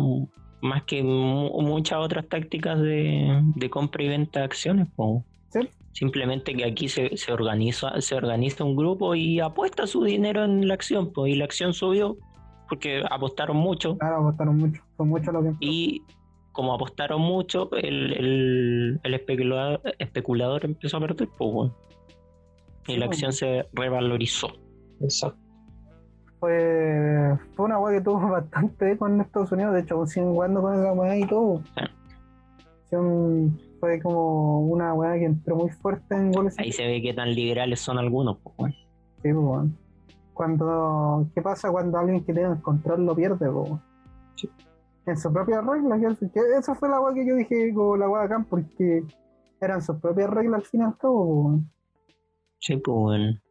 [0.62, 5.24] más que mu- muchas otras tácticas de, de compra y venta de acciones, pues.
[5.50, 5.60] Sí.
[5.92, 10.68] Simplemente que aquí se, se organiza, se organiza un grupo y apuesta su dinero en
[10.68, 12.18] la acción, pues, y la acción subió
[12.68, 13.98] porque apostaron mucho.
[14.00, 16.02] Claro, apostaron mucho, son mucho lo que Y
[16.52, 21.76] como apostaron mucho, el, el, el especulador, especulador empezó a perder, pues bueno.
[22.88, 24.48] Y Sí, la acción se revalorizó.
[25.02, 25.38] Exacto.
[26.44, 30.34] Fue, fue una weá que tuvo bastante eco en Estados Unidos, de hecho aún siguen
[30.34, 31.62] jugando con esa weá y todo.
[32.90, 32.98] Sí,
[33.80, 36.54] fue como una weá que entró muy fuerte en Street.
[36.58, 38.74] Ahí se ve qué tan liberales son algunos, pues.
[38.74, 39.78] Sí, pues, weón.
[40.34, 43.50] Cuando, ¿Qué pasa cuando alguien que tiene el control lo pierde?
[43.50, 43.82] po, weón?
[45.06, 45.98] En su propia regla.
[45.98, 49.06] Que, que eso fue la weá que yo dije como la weá acá, porque
[49.62, 51.26] eran sus propias reglas al fin y al cabo.
[51.26, 51.72] po, weón.
[52.60, 53.43] Sí, pues bueno.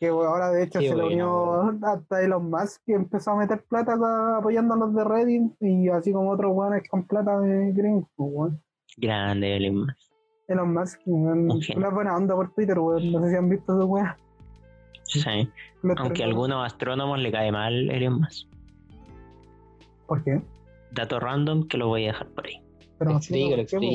[0.00, 3.64] Que ahora de hecho Qué se le unió hasta Elon Musk que empezó a meter
[3.64, 3.96] plata
[4.36, 8.06] apoyando a los de Reddit y así como otros weones con plata de Green.
[8.14, 8.62] Pues, weón.
[8.96, 10.12] Grande, Elon Musk.
[10.46, 11.78] Elon Musk, weón, genio.
[11.78, 13.10] una buena onda por Twitter, weón.
[13.10, 14.08] No sé si han visto su weón.
[15.02, 15.50] Sí.
[15.96, 18.48] Aunque a algunos astrónomos le cae mal Elon Musk.
[20.06, 20.40] ¿Por qué?
[20.92, 22.62] Dato random que lo voy a dejar por ahí.
[22.98, 23.82] Pero no Explícalo, qué, pues.
[23.82, 23.88] No,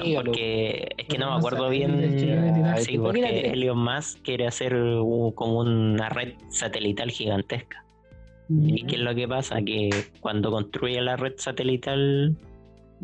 [0.00, 0.14] explícalo.
[0.24, 2.18] porque es que no me acuerdo bien.
[2.78, 3.50] Sí, ¿tú porque?
[3.52, 7.84] Elon Musk quiere hacer un- como una red satelital gigantesca.
[8.48, 9.60] ¿Y qué es lo que pasa?
[9.62, 9.90] Que
[10.20, 12.36] cuando construye la red satelital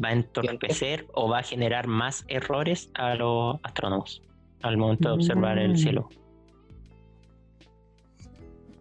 [0.03, 4.23] va a entorpecer o va a generar más errores a los astrónomos
[4.63, 5.77] al momento de observar el Mm.
[5.77, 6.09] cielo.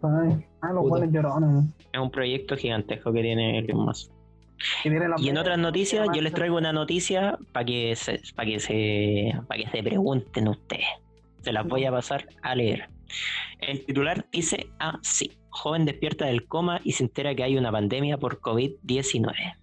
[0.01, 1.65] Ay, ah, los llorones.
[1.91, 4.11] Es un proyecto gigantesco que tiene Elon Musk.
[5.17, 9.33] Y en otras noticias, yo les traigo una noticia para que se, para que se,
[9.47, 10.85] para que se pregunten ustedes.
[11.41, 12.89] Se las voy a pasar a leer.
[13.59, 18.17] El titular dice así: joven despierta del coma y se entera que hay una pandemia
[18.17, 19.55] por COVID-19.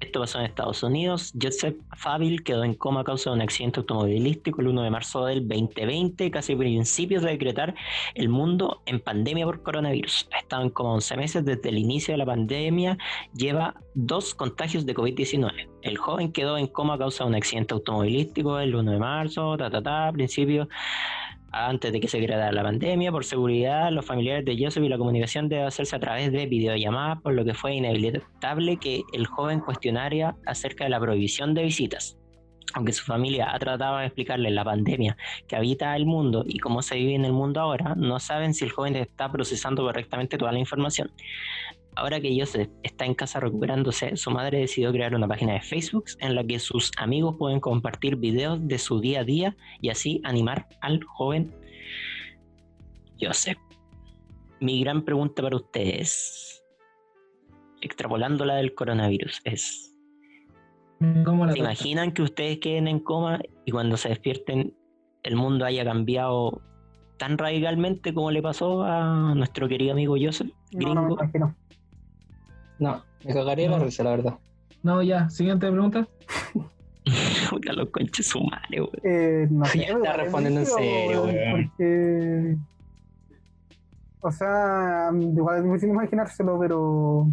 [0.00, 1.32] Esto pasó en Estados Unidos.
[1.40, 5.24] Joseph Fabil quedó en coma a causa de un accidente automovilístico el 1 de marzo
[5.24, 7.74] del 2020, casi principios de decretar
[8.14, 10.28] el mundo en pandemia por coronavirus.
[10.32, 12.96] Ha estado en coma 11 meses desde el inicio de la pandemia
[13.34, 15.68] lleva dos contagios de COVID-19.
[15.82, 19.56] El joven quedó en coma a causa de un accidente automovilístico el 1 de marzo,
[19.56, 20.68] ta, ta, ta, a principio,
[21.52, 23.10] antes de que se creara la pandemia.
[23.10, 27.20] Por seguridad, los familiares de Joseph y la comunicación debe hacerse a través de videollamadas,
[27.22, 32.18] por lo que fue inevitable que el joven cuestionara acerca de la prohibición de visitas.
[32.74, 36.82] Aunque su familia ha tratado de explicarle la pandemia que habita el mundo y cómo
[36.82, 40.52] se vive en el mundo ahora, no saben si el joven está procesando correctamente toda
[40.52, 41.10] la información.
[41.98, 46.04] Ahora que Joseph está en casa recuperándose, su madre decidió crear una página de Facebook
[46.20, 50.20] en la que sus amigos pueden compartir videos de su día a día y así
[50.22, 51.52] animar al joven
[53.20, 53.58] Joseph.
[54.60, 56.62] Mi gran pregunta para ustedes,
[57.80, 59.92] extrapolando la del coronavirus, es,
[61.24, 64.72] ¿Cómo la ¿se imaginan que ustedes queden en coma y cuando se despierten
[65.24, 66.62] el mundo haya cambiado
[67.18, 70.52] tan radicalmente como le pasó a nuestro querido amigo Joseph?
[70.70, 71.14] No, no Gringo.
[71.20, 71.56] imagino.
[72.78, 74.38] No, me cagaría la risa, la verdad.
[74.82, 76.06] No, ya, siguiente pregunta.
[77.50, 78.92] Puta, los conches su madre, weón.
[79.02, 81.72] Eh, no sé, Ya está respondiendo en serio, weón.
[81.80, 82.56] Porque.
[84.20, 87.26] O sea, igual es difícil imaginárselo, pero.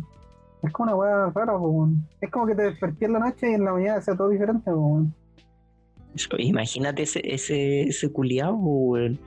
[0.64, 2.08] Es como una weá rara, weón.
[2.22, 4.72] Es como que te desperté en la noche y en la mañana sea todo diferente,
[4.72, 5.14] weón.
[6.38, 9.20] Imagínate ese, ese, ese culiao, weón.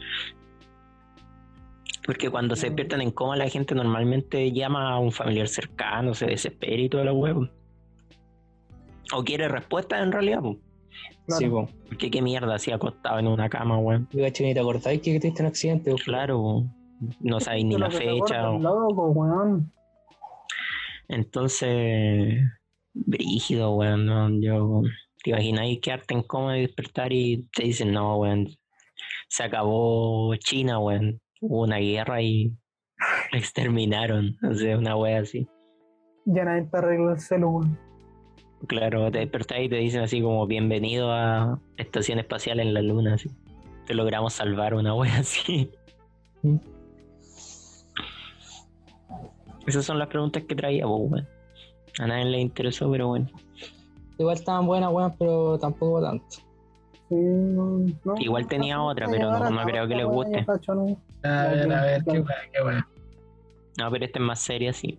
[2.08, 6.24] Porque cuando se despiertan en coma, la gente normalmente llama a un familiar cercano, se
[6.24, 7.52] desespera y toda la weón.
[9.12, 10.56] O quiere respuestas en realidad, po.
[11.26, 11.38] Claro.
[11.38, 11.68] Sí, po.
[11.86, 14.08] Porque qué mierda así acostado en una cama, weón.
[14.10, 15.90] Yo caché, ni te acordáis que tuviste un accidente.
[15.90, 15.98] po?
[15.98, 16.64] Claro, po.
[17.20, 18.52] no sabéis ni la fecha.
[18.52, 19.70] o- loco, weón.
[21.08, 22.42] Entonces,
[22.94, 24.06] brígido, weón.
[24.06, 24.30] ¿no?
[24.40, 24.80] Yo,
[25.22, 28.48] ¿te imagináis quedarte en coma y despertar y te dicen, no, weón,
[29.28, 31.20] se acabó China, weón.
[31.40, 32.52] Hubo una guerra y
[33.32, 34.36] la exterminaron.
[34.48, 35.48] O sea, una wea así.
[36.24, 37.78] Ya nadie te arregla el weón.
[38.66, 43.14] Claro, te despertáis y te dicen así como bienvenido a Estación Espacial en la Luna,
[43.14, 43.30] así.
[43.86, 45.70] Te logramos salvar una wea así.
[49.66, 51.28] Esas son las preguntas que traía, pues, weón.
[52.00, 53.28] A nadie le interesó, pero bueno.
[54.18, 56.47] Igual estaban buenas, weón, pero tampoco tanto.
[57.10, 57.86] No,
[58.18, 60.44] Igual tenía no, otra, pero no- creo que les guste.
[61.22, 62.88] A ver, a ver, qué weá, qué weá.
[63.78, 64.98] No, pero esta es más seria, sí.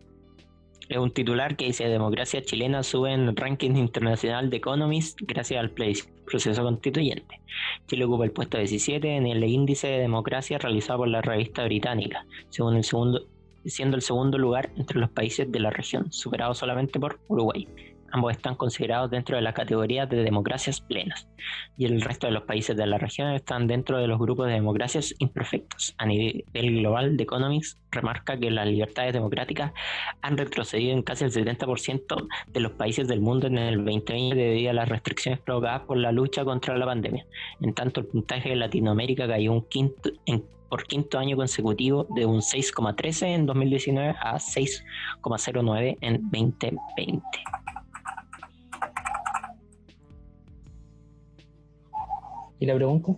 [0.87, 5.59] Es un titular que dice democracia chilena sube en el ranking internacional de Economist gracias
[5.59, 7.41] al proceso constituyente.
[7.87, 12.25] Chile ocupa el puesto 17 en el índice de democracia realizado por la revista británica,
[12.49, 13.21] según el segundo,
[13.65, 17.67] siendo el segundo lugar entre los países de la región, superado solamente por Uruguay.
[18.11, 21.27] Ambos están considerados dentro de la categoría de democracias plenas
[21.77, 24.53] y el resto de los países de la región están dentro de los grupos de
[24.53, 25.95] democracias imperfectas.
[25.97, 29.71] A nivel global, The Economics remarca que las libertades democráticas
[30.21, 34.71] han retrocedido en casi el 70% de los países del mundo en el 2020 debido
[34.71, 37.25] a las restricciones provocadas por la lucha contra la pandemia.
[37.61, 40.11] En tanto, el puntaje de Latinoamérica cayó un quinto,
[40.69, 47.23] por quinto año consecutivo de un 6,13 en 2019 a 6,09 en 2020.
[52.59, 53.13] ¿Y la pregunta?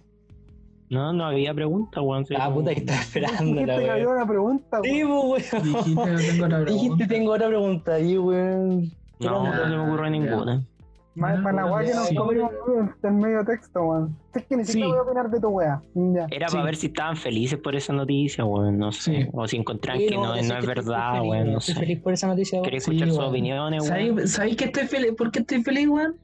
[0.90, 2.26] No, no había pregunta, weón.
[2.26, 4.16] sí, Ah, puta, que estaba esperando Dijiste la que había weón.
[4.18, 5.30] una pregunta, Sí, weón.
[5.30, 5.64] pues, weón.
[5.64, 7.08] Dijiste, no tengo otra Dijiste, pregunta.
[7.08, 8.92] tengo otra pregunta ahí, weón.
[9.20, 10.64] No, no se me ocurre Ah, ninguna.
[11.14, 12.16] Más para la weá que nos sí.
[12.16, 14.18] comimos weón, del medio texto, weón.
[14.34, 14.92] Es que ni siquiera Sí.
[14.92, 15.82] voy a opinar de tu weá.
[16.30, 16.54] Era Sí.
[16.56, 19.24] para ver si estaban felices por esa noticia, weón, no sé.
[19.24, 19.30] Sí.
[19.34, 21.80] O si encontraban Sí, que no, es que verdad, weón, no Estoy sé.
[21.82, 22.64] feliz por esa noticia, weón.
[22.66, 23.30] Quería Sí, escuchar sus weón.
[23.30, 23.90] opiniones, weón.
[24.14, 25.12] ¿Sabéis sabéis que estoy feliz?
[25.18, 26.16] ¿Por qué estoy feliz, weón?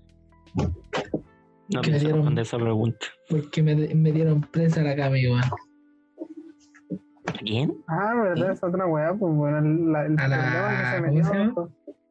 [1.70, 3.06] No que pienso dieron- responder esa pregunta.
[3.30, 5.42] Porque me, me dieron presa a la Cami, weón.
[7.28, 7.74] ¿A quién?
[7.88, 10.98] Ah, verdad, es otra weá, pues bueno, el, la- el A la- problema que se
[10.98, 11.54] ¿cómo metió.
[11.56, 11.68] pues,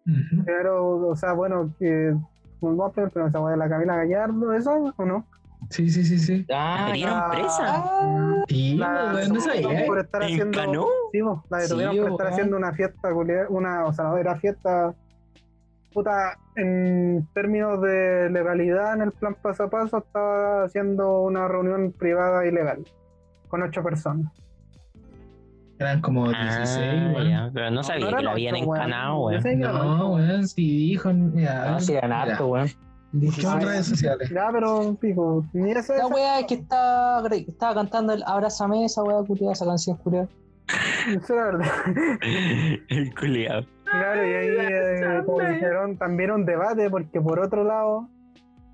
[0.07, 0.45] Ujú.
[0.45, 2.15] Pero, o sea, bueno, que.
[2.61, 5.27] pues, Vamos a ver, pero esa weá de la Camila Gallardo, ¿eso o no?
[5.71, 6.47] Sí, sí, sí, sí.
[6.53, 7.65] Ah, ¿Me dieron la- presa?
[7.67, 9.55] ah, Sí, La no sabía.
[9.55, 9.85] detuvieron ¿eh?
[9.87, 10.89] por estar ¿En haciendo.
[11.13, 12.33] Sí, pues, la Sí, detuvieron por estar weón.
[12.33, 13.09] haciendo una fiesta,
[13.49, 14.95] una, o sea, no era fiesta.
[15.97, 21.91] Puta, en términos de legalidad, en el plan paso a paso, estaba haciendo una reunión
[21.91, 22.85] privada ilegal
[23.49, 24.31] con ocho personas.
[25.79, 27.29] Eran como Ah, 16, weón.
[27.31, 29.43] ya, pero no sabía que la habían encanado, weón.
[29.59, 31.11] No, weón, sí dijo.
[31.33, 32.69] Ya, no, sí, eran harto, weón.
[33.47, 34.29] Ah, redes sociales.
[34.29, 36.11] Ya, pero, pico, ni eso La es.
[36.13, 40.29] weá es que estaba, estaba cantando el Abrázame, esa weá culiada, esa canción culiada.
[41.09, 41.67] Eso era verdad.
[42.91, 43.65] El culiado.
[43.99, 48.09] Claro, y ahí eh, también un debate, porque por otro lado,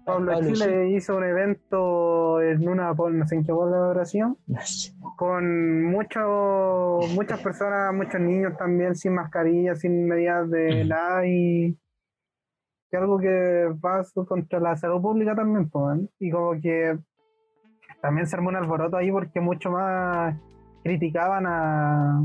[0.04, 4.36] Pablo Pablo Chile hizo un evento en una, pol- no sé en qué colaboración,
[5.16, 10.88] con mucho, muchas personas, muchos niños también sin mascarilla, sin medidas de Ujú.
[10.88, 11.78] nada, y
[12.90, 16.08] que algo que va contra la salud pública también, pues, ¿eh?
[16.18, 16.98] y como que
[18.00, 20.36] también se armó un alboroto ahí porque mucho más
[20.82, 22.22] criticaban a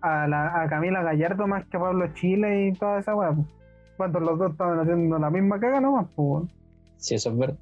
[0.00, 3.32] a, la, a Camila Gallardo más que a Pablo Chile y toda esa weá.
[3.32, 3.46] pues.
[3.96, 6.44] Cuando los dos estaban haciendo la misma caga nomás, pues.
[6.98, 7.56] Sí, eso es verdad.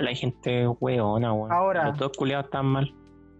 [0.00, 1.52] La gente weona, weón.
[1.52, 1.84] Ahora.
[1.88, 2.92] Los dos culiados están mal.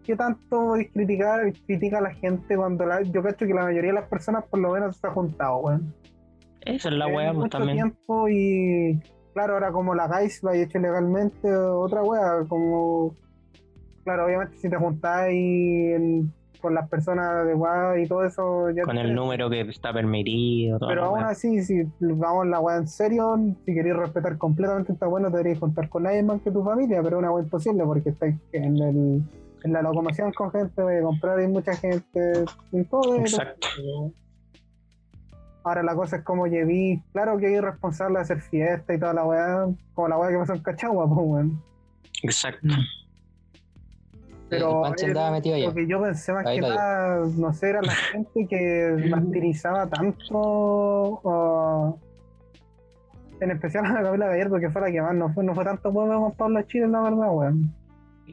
[0.04, 4.00] ¿Qué tanto criticar, critica a la gente cuando la, yo cacho que la mayoría de
[4.00, 5.94] las personas por lo menos se ha juntado, weón?
[6.62, 7.76] Esa es la En weá, pues mucho también.
[7.76, 9.00] tiempo y
[9.34, 13.14] claro, ahora como la GAIS lo ha hecho legalmente, otra weá, como
[14.04, 15.34] claro, obviamente si te juntáis
[15.96, 19.92] en- con las personas adecuadas y todo eso, ya Con te- el número que está
[19.92, 20.78] permitido.
[20.78, 24.92] toda Pero la aún así, si vamos la weá en serio, si queréis respetar completamente
[24.92, 27.44] esta weá, no deberíais contar con nadie más que tu familia, pero es una weá
[27.44, 29.22] imposible porque estáis en, el,
[29.64, 33.14] en la locomoción con gente, voy a comprar, hay mucha gente, en todo.
[33.16, 33.66] es- Exacto.
[35.64, 39.12] Ahora la cosa es como lleví, claro que hay responsable de hacer fiesta y toda
[39.12, 41.62] la weá, como la weá que pasó en Cachagua, pues weón.
[42.22, 42.68] Exacto.
[44.50, 45.66] Pero el Pancho andaba metido allá.
[45.68, 49.86] Lo que yo pensé más Ahí que nada, no sé, era la gente que martirizaba
[49.88, 51.98] tanto, o-
[53.40, 55.64] en especial a la Camila Gallardo, que fue la que más no fue, no fue
[55.64, 57.72] tanto pueblo con Pablo Chile, la verdad, weón.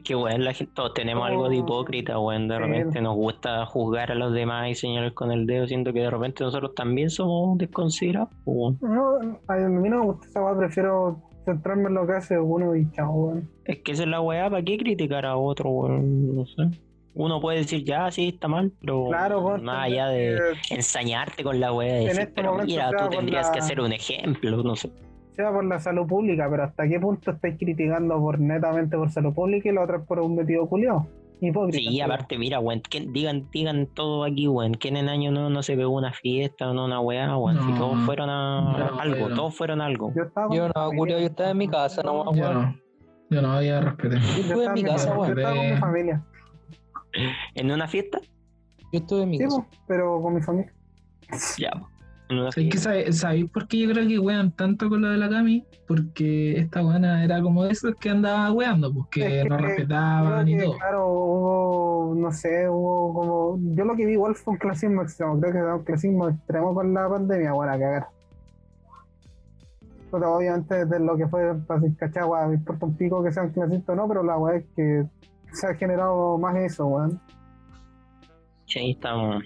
[0.04, 1.26] Que weón, la gente, todos tenemos Oh.
[1.26, 2.48] algo de hipócrita, weón.
[2.48, 2.62] De Sí.
[2.62, 6.10] repente nos gusta juzgar a los demás y señalar con el dedo, siendo que de
[6.10, 8.78] repente nosotros también somos desconsiderados, pues, weón.
[8.80, 9.16] No,
[9.48, 12.90] a mí no me gusta esa weá, prefiero centrarme en lo que hace uno y
[12.90, 13.48] chao, weón.
[13.64, 16.36] Es que esa es la weá, ¿para qué criticar a otro, weón?
[16.36, 16.68] No sé.
[17.14, 21.58] Uno puede decir, ya, sí, está mal, pero Claro, más allá de que ensañarte con
[21.60, 24.76] la weá, de decir, este pero mira, tú tendrías la- que hacer un ejemplo, no
[24.76, 24.90] sé.
[25.34, 29.32] sea por la salud pública, pero hasta qué punto estáis criticando por netamente por salud
[29.34, 31.06] pública y la otra por un metido culiado.
[31.40, 31.90] Hipócrita.
[31.90, 34.74] Sí, aparte, mira, weón, ¿quién- digan, digan todo aquí, weón.
[34.74, 37.60] ¿Quién en año no, no se pegó una fiesta o no una weá, weón?
[37.66, 40.12] Si todos fueron a No, algo, todos fueron a algo.
[40.16, 42.54] Yo estaba Yo no, yo estaba en mi casa, no, Yo weón.
[42.62, 42.80] no.
[43.28, 44.16] Yo no, ya respeté.
[44.16, 45.38] Yo Yo estuve en mi casa, yo weón.
[45.38, 46.24] estaba con mi familia.
[47.54, 48.18] ¿En una fiesta?
[48.92, 49.56] Yo estuve en mi Sí, casa.
[49.56, 50.72] po, pero con mi familia.
[51.58, 51.70] Ya,
[52.30, 55.16] una Es que sabe- ¿sabéis por qué yo creo que wean tanto con lo de
[55.16, 55.64] la Cami?
[55.86, 59.56] Porque esta weana era como de esos que andaba weando, pues que Es que no
[59.58, 60.76] respetaban y todo.
[60.76, 63.58] claro, hubo, no sé, hubo como.
[63.76, 65.38] Yo lo que vi igual fue un clasismo extremo.
[65.40, 68.06] Creo que era un clasismo extremo con la pandemia, bueno, a cagar.
[70.10, 73.88] Pero obviamente desde lo que fue para Cachagua, me importa un pico que sean clasistas
[73.90, 75.04] o no, pero la weá es que
[75.52, 77.20] se ha generado más eso, weón.
[78.66, 79.44] Sí, ahí estamos.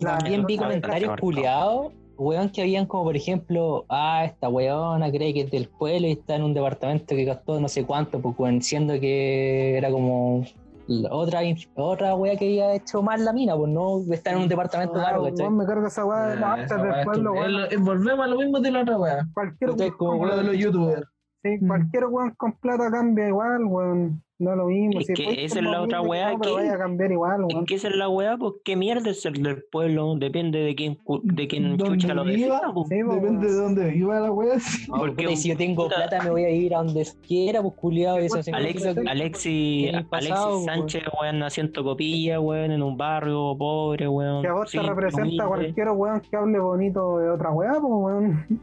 [0.00, 4.48] La- También vi la- comentarios la- culiados, weón, que habían como, por ejemplo, ah, esta
[4.48, 7.84] weona cree que es del pueblo y está en un departamento que costó no sé
[7.84, 10.44] cuánto, pues, weón, siendo que era como
[10.86, 11.40] la otra,
[11.76, 15.04] otra wea que había hecho mal la mina, pues no está en un departamento Ah,
[15.04, 15.46] caro, ¿cachai?
[15.46, 17.84] weón, me carga esa weá de artes esa del pueblo, weón.
[17.84, 19.26] Volvemos a lo mismo de la otra weá.
[19.34, 21.06] Cualquier como de los youtubers.
[21.42, 21.68] sí, Mm.
[21.68, 24.22] cualquier weón con plata cambia igual, weón.
[24.40, 25.00] No es lo mismo.
[25.00, 27.74] Es si que esa es la otra weá que- vaya a cambiar igual, Es que
[27.74, 31.46] esa es la weá, pues qué mierda es ser del pueblo, depende de quién, de
[31.46, 32.88] quién chucha lo defina, pues.
[32.88, 34.58] Sí, po, Depende de dónde viva la weá.
[34.58, 34.90] sí.
[34.90, 37.74] No, porque, si yo tengo puta, plata me voy a ir a donde quiera, pues
[37.74, 40.78] culiado, eso Alex, que- Alexis, en el pasado, Alexis weón.
[40.88, 44.40] Sánchez, weón, nació en Tocopilla, weón, en un barrio pobre, weón.
[44.40, 45.44] Que a vos te representa humilde.
[45.46, 48.60] cualquier weón que hable bonito de otra weá, pues weón.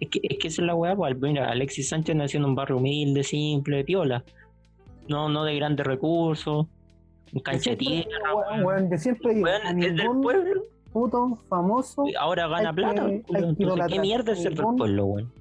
[0.00, 2.54] Es que, es que esa es la weá, pues, mira, Alexis Sánchez nació en un
[2.54, 4.22] barrio humilde, simple, piola.
[5.08, 6.66] No, no de grandes recursos,
[7.32, 8.90] un cancha de Siempre- tierra, weón, weón.
[8.90, 13.38] yo siempre digo, Weón, es del pueblo, puto famoso, ahora gana Hay plata, que- que
[13.38, 15.32] Entonces, ¿qué mierda es ser del pueblo, weón?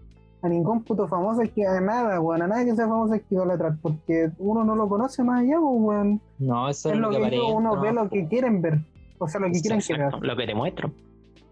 [0.41, 3.21] a ningún puto famoso hay que a nada, weón, a nadie que sea famoso hay
[3.21, 6.21] que idolatrar, porque uno no lo conoce más allá, pues, weón.
[6.39, 7.81] No, eso Es es lo que digo, aparenta, uno ¿no?
[7.81, 8.79] ve lo que quieren ver,
[9.19, 10.13] o sea, lo que quieren que veas.
[10.19, 10.91] lo que te muestro.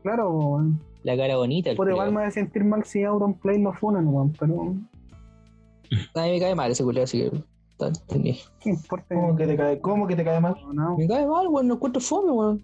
[0.04, 0.80] Claro, pues, weón.
[1.04, 1.74] La cara bonita.
[1.76, 4.74] Por igual me a sentir mal si Auronplay lo funan, weón, pero
[6.16, 7.44] A mí me cae mal ese culiao, así que.
[7.88, 8.38] Está entendido.
[8.60, 9.16] ¿qué importa?
[9.16, 10.56] ¿Cómo que te cae, cómo que te cae mal?
[10.74, 12.64] No, Me cae mal, weón, no encuentro fome, weón.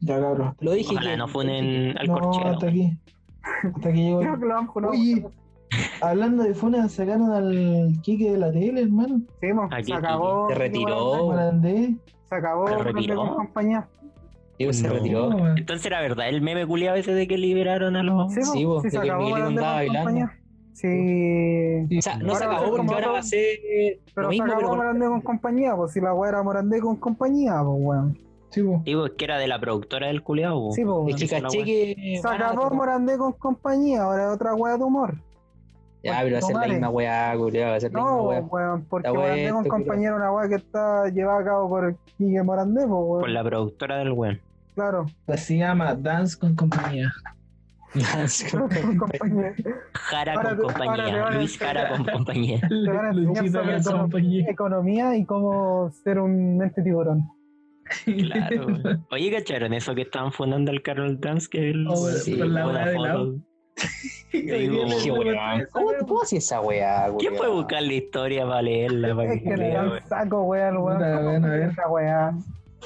[0.00, 0.54] Ya, cabrón.
[0.60, 1.16] Lo dije Ojalá que.
[1.16, 2.48] no funen al No, corchero.
[2.50, 2.92] hasta aquí.
[3.74, 4.20] Hasta aquí llegó.
[4.20, 4.92] Creo que lo han funado.
[4.92, 5.24] Oye,
[6.00, 9.20] hablando de Funa, sacaron al Kike de la tele, hermano.
[9.40, 9.48] Sí,
[9.84, 10.48] se acabó.
[10.48, 11.32] Se retiró.
[12.28, 13.34] Se acabó ¿Se retiró?
[13.36, 13.88] compañía.
[14.58, 14.94] Digo, se No.
[14.94, 15.56] retiró.
[15.56, 18.32] Entonces era verdad el meme culiado ese de que liberaron a los.
[18.32, 20.10] Sí, Sí, vos, sí, de se que acabó Morandé andaba bailando.
[20.10, 20.38] compañía.
[20.74, 21.86] Sí.
[21.98, 23.46] O sea, no Ahora se acabó porque ahora va a ser
[24.14, 26.80] Pero lo mismo, se acabó pero Morandé con compañía, pues si la weá era Morandé
[26.80, 28.18] con compañía, pues weón.
[28.50, 28.82] Sí, po.
[28.84, 30.70] Digo, es que era de la productora del culiado.
[30.72, 31.42] Sí, pues Es que weón.
[31.42, 31.64] la caché wea.
[31.64, 32.18] que.
[32.20, 35.14] Se acabó Morandé con compañía, ahora es otra weá de humor.
[36.02, 38.22] Ya, pero va a ser la misma weá, culiao, va a ser la misma No,
[38.24, 38.40] weá.
[38.42, 42.42] weón, porque Morandé con compañía era una weá que está llevada a cabo por Quique
[42.42, 43.20] Morandé, pues weón.
[43.20, 44.40] Por la productora del weón.
[44.74, 45.06] Claro.
[45.36, 47.12] Se llama Dance con compañía.
[48.50, 49.54] con compañía.
[49.92, 51.26] Jara con compañía.
[51.26, 52.60] a Luis Jara con compañía.
[52.86, 54.50] Van a enseñar sobre compañía.
[54.50, 57.28] Economía y cómo ser un mente tiburón.
[58.04, 58.66] Claro.
[59.10, 61.48] Oye, ¿cacharon eso que estaban fundando al Carol Dance?
[61.48, 63.34] Que el, Oh, bueno, Sí, con la una weá foto.
[65.72, 69.24] ¿Cómo, ¿Cómo hacía esa weá, ¿Quién puede buscar la historia para leerla?
[69.24, 70.76] Es que le dan saco, weón.
[70.76, 71.72] Puta, ¿cómo weón, a ver.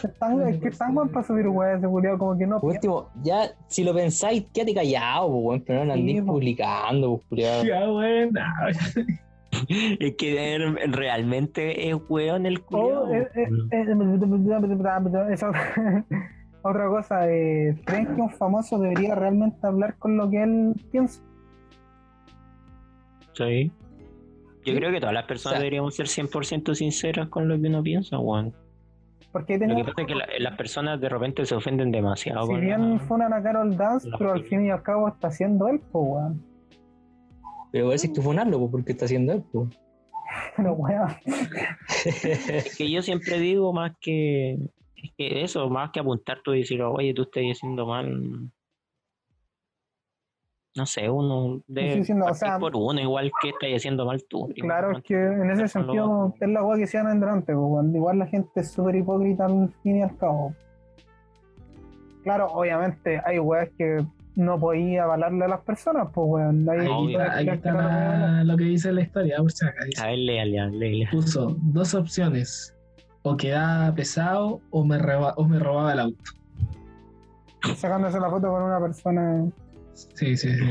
[0.05, 1.87] Es tan, es que es tan buen para subir weá ese
[2.19, 2.61] como que no.
[2.61, 6.27] Por último, ya, si lo pensáis, quédate callado, pues, weón, pero no Sí, andéis po.
[6.33, 7.65] publicando, pues, culiao.
[7.65, 8.31] Ya, weón.
[9.99, 13.15] Es que realmente es weón el Oh, culiao.
[13.15, 13.87] eh, eh, eh,
[15.33, 16.05] esa otra-
[16.63, 21.23] Otra cosa, eh, ¿creen que un famoso debería realmente hablar con lo que él piensa?
[23.33, 23.71] Sí.
[24.65, 27.69] Yo creo que todas las personas O sea- deberíamos ser 100% sinceras con lo que
[27.69, 28.53] uno piensa, weón.
[29.33, 32.47] Porque Lo que pasa es que la- las personas de repente se ofenden demasiado.
[32.47, 35.69] si bien la- funan a Carol Dance, pero al fin y al cabo está haciendo
[35.69, 36.43] él, pues weón.
[37.71, 39.69] Pero parece que funarlo, pues, porque está haciendo él, pues.
[40.57, 41.09] Pero weón.
[42.05, 44.55] Es que yo siempre digo más que,
[44.97, 48.51] es que eso, más que apuntar tú y decir, oye, tú estás haciendo mal.
[50.79, 54.23] No sé, uno Estoy diciendo, o partir sea- por uno, igual que estás haciendo mal
[54.31, 54.49] tú.
[54.61, 57.51] Claro, es que en ese sentido es la weá que se en delante.
[57.53, 60.55] Igual la gente es súper hipócrita al fin y al cabo.
[62.23, 64.05] Claro, obviamente hay weas que
[64.37, 66.69] no podía avalarle a las personas, pues weón.
[66.71, 67.21] Hay Aquí Obvio.
[67.23, 69.67] está, la- lo que dice la historia, por si.
[69.87, 71.09] Dice, A ver, léale, léale.
[71.11, 72.73] puso dos opciones.
[73.23, 76.25] O quedaba pesado o me, roba- o me robaba el auto.
[77.75, 79.45] Sacándose la foto con una persona.
[80.15, 80.65] Sí, sí, sí.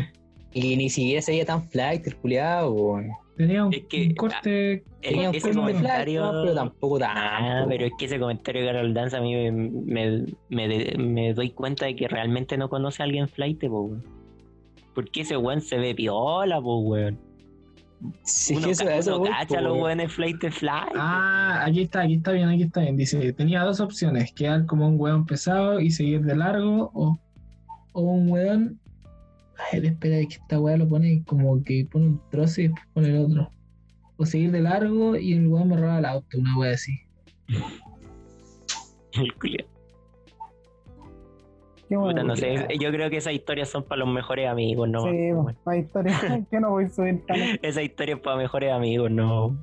[0.54, 3.10] Y ni siquiera sería tan flight el culiao, weón.
[3.36, 4.84] Tenía un, Es que, un corte.
[5.02, 6.32] Tenía un ese corte flight, comentario.
[6.32, 6.42] ¿no?
[6.44, 7.70] pero tampoco Ah, tanto.
[7.70, 11.86] pero es que ese comentario de Carol Dance a mí me, me, me, doy cuenta
[11.86, 14.04] de que realmente no conoce a alguien flight, po, weón.
[14.96, 17.20] Porque ese weón se ve piola, po, weón.
[18.24, 20.94] Sí, uno eso, ca- eso uno cacha los weones flight de flight.
[20.96, 22.96] Ah, aquí está, aquí está bien, aquí está bien.
[22.98, 27.20] Dice, tenía dos opciones, quedar como un weón pesado y seguir de largo o,
[27.94, 28.80] o un weón...
[29.58, 32.68] A ver, espera, es que esta weá lo pone como que pone un trozo y
[32.68, 33.52] después pone el otro.
[34.18, 36.94] O seguir de largo y el weón me roba el auto, una weá así.
[39.14, 39.34] El
[41.90, 42.24] Puta, bueno.
[42.24, 45.04] no sé, yo creo que esas historias son para los mejores amigos, ¿no?
[45.04, 45.30] Sí,
[45.66, 47.38] hay historias que no voy a subir tan.
[47.62, 49.58] Esa historia es para mejores amigos, no.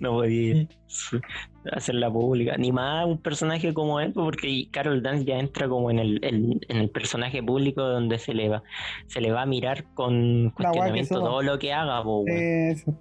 [0.10, 0.66] No podía
[1.72, 2.56] hacerla pública.
[2.56, 6.60] Ni más un personaje como él, porque Carol Dance ya entra como en el, en,
[6.68, 8.62] en el personaje público donde se le va,
[9.06, 12.24] se le va a mirar con cuestionamiento todo lo que haga, po,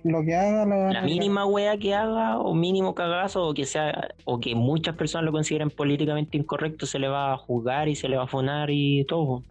[0.03, 4.09] lo que haga, lo La mínima wea que haga, o mínimo cagazo, o que sea,
[4.25, 8.09] o que muchas personas lo consideren políticamente incorrecto, se le va a juzgar y se
[8.09, 9.43] le va a funar y todo.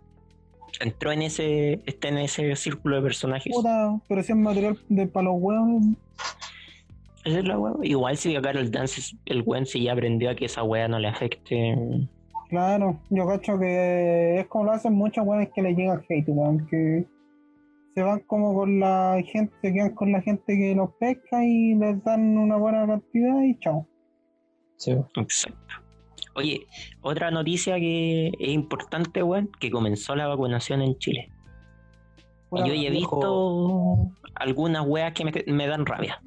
[0.81, 3.53] Entró en ese, está en ese círculo de personajes.
[3.53, 5.83] Puta, pero si es material de para los huevos.
[7.29, 7.75] Esa es la wea.
[7.83, 10.99] Igual si a Carol Dance el weón si ya aprendió a que esa wea no
[10.99, 11.77] le afecte.
[12.49, 16.67] Claro, yo cacho que es como lo hacen muchos weones que le llega hate, weón,
[16.69, 17.05] que
[17.95, 21.75] se van como con la gente, se quedan con la gente que los pesca y
[21.75, 23.87] les dan una buena cantidad y chao.
[24.77, 24.93] Sí.
[25.17, 25.75] Exacto.
[26.35, 26.67] Oye,
[27.03, 31.31] otra noticia que es importante, weón, que comenzó la vacunación en Chile.
[32.51, 36.21] Pura- Yo ya he visto algunas weas que me, me dan rabia.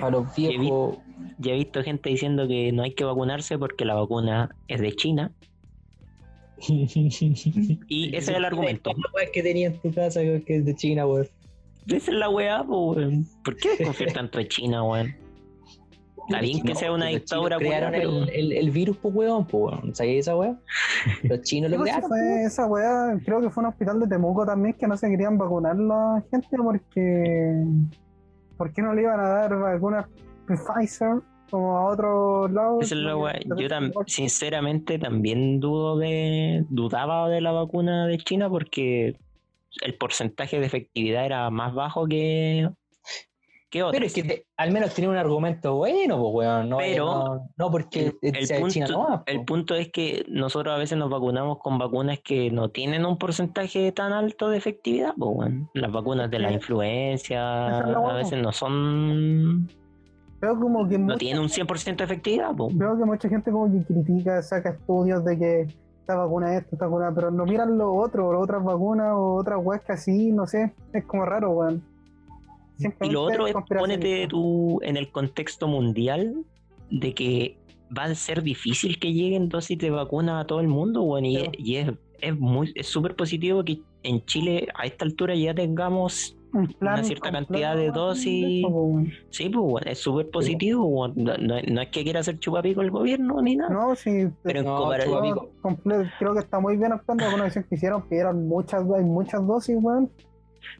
[0.00, 0.98] Para los viejos.
[1.38, 4.92] Ya he visto gente diciendo que no hay que vacunarse porque la vacuna es de
[4.94, 5.32] China.
[6.68, 8.90] Y ese es el argumento.
[9.14, 11.28] La que tenía en tu casa que es de China, weón.
[11.88, 13.26] Esa es la weá, weón.
[13.44, 15.14] ¿Por qué desconfiar tanto de China, weón?
[16.28, 19.94] Está bien que sea una dictadura, crearon el, el, el virus, pues, weón, pues, weón.
[19.94, 20.56] ¿Sabías esa weá?
[21.24, 22.08] Los chinos lo pues, crearon.
[22.08, 25.36] fue esa weá, creo que fue un hospital de Temuco también que no se querían
[25.38, 27.64] vacunar la gente porque.
[28.56, 30.06] ¿Por qué no le iban a dar vacunas
[30.46, 31.20] Pfizer
[31.50, 32.84] como a otros lados?
[32.84, 33.38] Esa es la weá.
[33.40, 39.16] Yo tam- sinceramente también dudo de, dudaba de la vacuna de China porque
[39.82, 42.68] el porcentaje de efectividad era más bajo que,
[43.72, 43.92] que otras.
[43.98, 46.68] Pero es que te- al menos tenía un argumento bueno, pues, weón.
[46.68, 50.74] No, Pero no, no porque el sea de China punto- El punto es que nosotros
[50.74, 55.14] a veces nos vacunamos con vacunas que no tienen un porcentaje tan alto de efectividad.
[55.18, 55.70] Pues, bueno.
[55.74, 56.54] Las vacunas de la Sí.
[56.54, 59.68] influencia a veces no son.
[60.40, 62.54] Veo como que no mucha- tienen un 100% de efectividad.
[62.56, 62.76] pues.
[62.76, 65.60] veo que mucha gente como que critica, saca estudios de que
[66.00, 69.60] esta vacuna es esto, esta vacuna, pero no miran lo otro, otras vacunas o otras
[69.62, 71.82] weas que así, no sé, es como raro, weón.
[73.00, 76.34] Y lo otro es ponete tú en el contexto mundial
[76.90, 77.58] de que
[77.96, 81.36] va a ser difícil que lleguen dosis de vacuna a todo el mundo, bueno, y,
[81.36, 81.50] Sí.
[81.58, 86.36] y es es muy es súper positivo que en Chile a esta altura ya tengamos
[86.52, 88.64] Un plan una cierta completo cantidad de dosis.
[89.30, 91.08] Sí, pues bueno, es súper positivo.
[91.08, 93.70] No, no- no es que quiera hacer chupapico el gobierno ni nada.
[93.74, 95.14] No, sí, pero en No, comparación.
[95.34, 95.50] chupapico.
[96.18, 99.44] Creo, que está muy bien actuando con una decisión que hicieron, pidieron muchas, hay muchas
[99.46, 100.08] dosis, weón.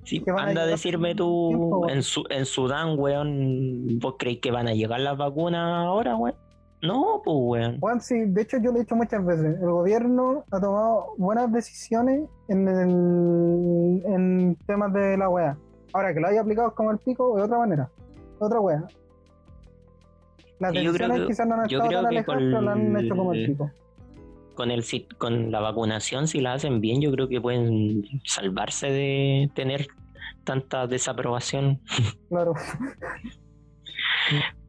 [0.05, 4.69] Sí, anda a decirme tú, tiempo, en, Su- en Sudán, weón, ¿vos creéis que van
[4.69, 6.37] a llegar las vacunas ahora, weón?
[6.83, 7.79] No, pues, weón.
[7.81, 11.53] Bueno, sí, de hecho yo lo he dicho muchas veces, el gobierno ha tomado buenas
[11.53, 15.57] decisiones en, el, en temas de la wea.
[15.93, 17.89] Ahora que lo haya aplicado como el pico es otra manera,
[18.41, 18.83] otra wea.
[20.59, 23.33] Las decisiones que- quizás no han estado tan alejadas, con pero lo han hecho como
[23.33, 23.71] el pico.
[24.63, 24.85] Con, el,
[25.19, 29.89] con la vacunación, si la hacen bien, yo creo que pueden salvarse de tener
[30.45, 31.81] tanta desaprobación.
[32.29, 32.55] Claro.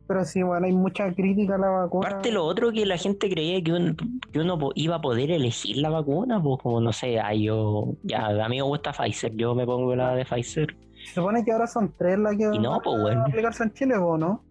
[0.07, 2.07] pero sí, bueno, hay mucha crítica a la vacuna.
[2.07, 3.95] Aparte lo otro que la gente creía que, un-
[4.31, 8.25] que uno iba a poder elegir la vacuna, pues como no sé, ay, yo, ya,
[8.43, 10.75] a mí me gusta Pfizer, yo me pongo la de Pfizer.
[11.05, 13.21] Se supone que ahora son tres las que Y no, van pues, a weón.
[13.21, 14.43] aplicarse en Chile, ¿o no?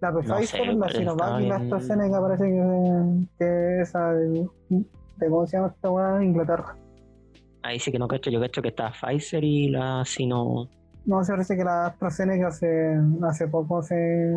[0.00, 5.28] La No Pfizer, sé, la Sinovac y la AstraZeneca parece que, que esa de, de
[5.28, 6.22] ¿cómo se llama esta weá?
[6.22, 6.76] Inglaterra.
[7.62, 10.68] Ahí sí que no cacho, yo cacho que está Pfizer y la Sino.
[11.04, 14.32] No, se parece que la AstraZeneca hace, hace poco se...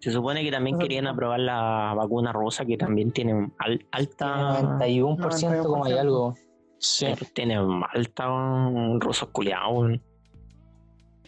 [0.00, 4.78] Se supone que también querían aprobar la vacuna rusa, que también tiene al- alta.
[4.78, 5.98] 91% como hay 91%.
[5.98, 6.34] algo.
[6.78, 7.06] Sí.
[7.34, 7.56] Tiene
[7.92, 9.98] alta um, rusos culiados.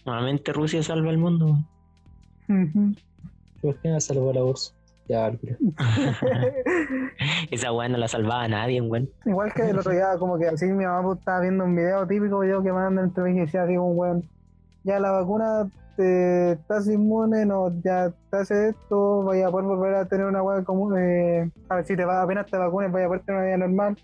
[0.07, 1.59] Nuevamente Rusia salva el mundo.
[2.51, 2.93] Ujú.
[3.63, 4.75] ¿Por qué no salvó la URSS?
[5.09, 5.29] Ya,
[7.51, 9.09] Esa weá no la salvaba a nadie, weón.
[9.25, 12.07] Igual que el otro día, como que así mi mamá pues, estaba viendo un video,
[12.07, 14.23] típico video que mandan entre mí y decía así un weón,
[14.85, 19.95] ya la vacuna te estás inmune, no, ya te hace esto, vaya a poder volver
[19.97, 23.07] a tener una weá común, eh, a ver si te va, apenas te vacunes, vaya
[23.07, 23.97] a poder tener una vida normal,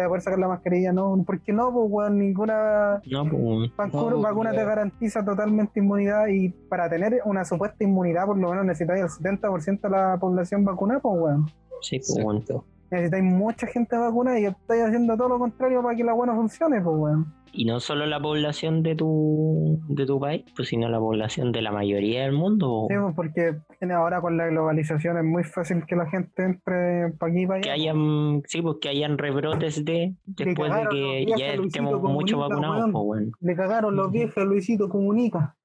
[0.00, 3.70] te va a poder sacar la mascarilla, no, porque no, pues weón, ninguna No, pues.
[3.76, 8.48] vacuna, No, vacuna te garantiza totalmente inmunidad y para tener una supuesta inmunidad por lo
[8.50, 9.08] menos necesitáis el
[9.40, 11.46] 70% de la población vacunada, pues weón.
[11.82, 12.52] Sí, pues.
[12.90, 16.80] Necesitáis mucha gente vacunada y estáis haciendo todo lo contrario para que la buena funcione,
[16.80, 17.40] pues weón.
[17.52, 21.62] Y no solo la población de tu, de tu país, pues sino la población de
[21.62, 22.86] la mayoría del mundo.
[22.88, 23.56] Sí, pues, porque
[23.92, 27.58] ahora con la globalización es muy fácil que la gente entre para aquí y para
[27.58, 27.64] allá.
[27.64, 32.88] que hayan, sí, pues que hayan rebrotes de después de que ya estemos mucho vacunados,
[32.92, 33.32] pues weón.
[33.40, 35.56] Le cagaron los viejos Luisito Comunica.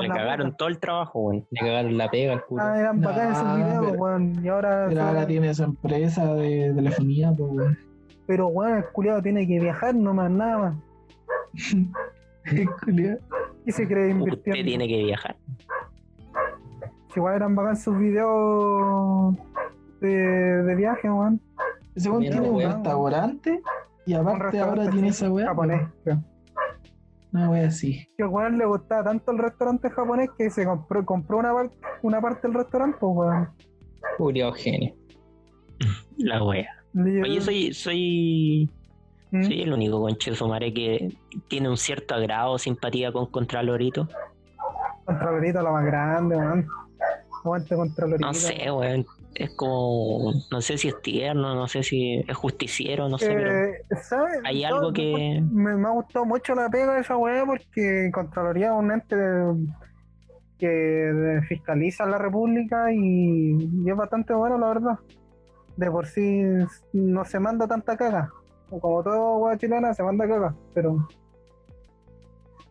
[0.00, 0.56] Le cagaron puta.
[0.56, 1.46] todo el trabajo, weón.
[1.50, 2.62] Le cagaron la pega al culo.
[2.62, 4.44] Ah, eran Nah, bacanes esos videos, weón.
[4.44, 4.86] Y ahora.
[4.88, 7.78] Pero ahora tiene esa empresa de telefonía, pues, weón.
[8.26, 10.74] Pero, weón, el culiado tiene que viajar nomás, nada más.
[12.84, 13.18] Culiao.
[13.64, 14.64] ¿Qué se cree Usted invirtiendo?
[14.64, 15.36] tiene que viajar.
[17.12, 19.34] Si igual eran bacanes sus videos
[20.00, 21.40] de, de viaje, weón.
[21.94, 23.60] Ese weón tiene un restaurante
[24.04, 25.46] y Un aparte restaurante ahora tiene esa weá.
[25.46, 26.22] Japonés, creo.
[27.36, 28.08] Una wea así.
[28.16, 31.70] Que weón le gustaba tanto el restaurante japonés que se compró, compró una, par-
[32.02, 33.48] una parte del restaurante, pues, weón.
[34.16, 34.94] Culiao genio.
[36.16, 36.70] La wea.
[36.94, 38.70] Oye, soy, soy,
[39.32, 39.42] ¿Mm?
[39.44, 41.14] soy el único conche de su madre que
[41.48, 44.08] tiene un cierto agrado o simpatía con Contralorito.
[45.04, 46.66] Contralorito, la más grande, weón.
[47.44, 48.26] Aguante Contralorito.
[48.26, 49.04] No sé, weón.
[49.38, 53.50] Es como, no sé si es tierno, no sé si es justiciero, no sé, pero
[53.52, 54.40] Eh, ¿sabes?
[54.44, 55.42] hay algo que...
[55.50, 59.16] Me, me ha gustado mucho la pega de esa weá porque Contraloría es un ente
[59.16, 59.66] de-
[60.58, 64.98] que fiscaliza la República y, y es bastante bueno, la verdad.
[65.76, 66.42] De por sí
[66.94, 68.30] no se manda tanta caga.
[68.80, 71.06] Como todo weá chilena se manda caga, pero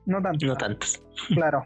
[0.08, 0.46] no tanto.
[0.48, 1.02] No tantos.
[1.28, 1.66] Claro.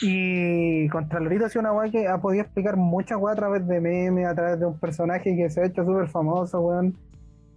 [0.00, 3.80] Y Contralorito ha sido una weá que ha podido explicar muchas weas a través de
[3.80, 6.96] memes, a través de un personaje que se ha hecho súper famoso, weón.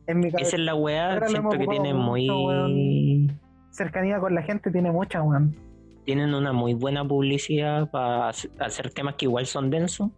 [0.07, 0.47] En mi cabeza.
[0.47, 3.31] Esa es la weá, siento que mucho, muy...
[3.71, 5.55] cercanía con la gente tiene mucha, weón.
[6.03, 10.09] Tienen una muy buena publicidad para hacer temas que igual son densos.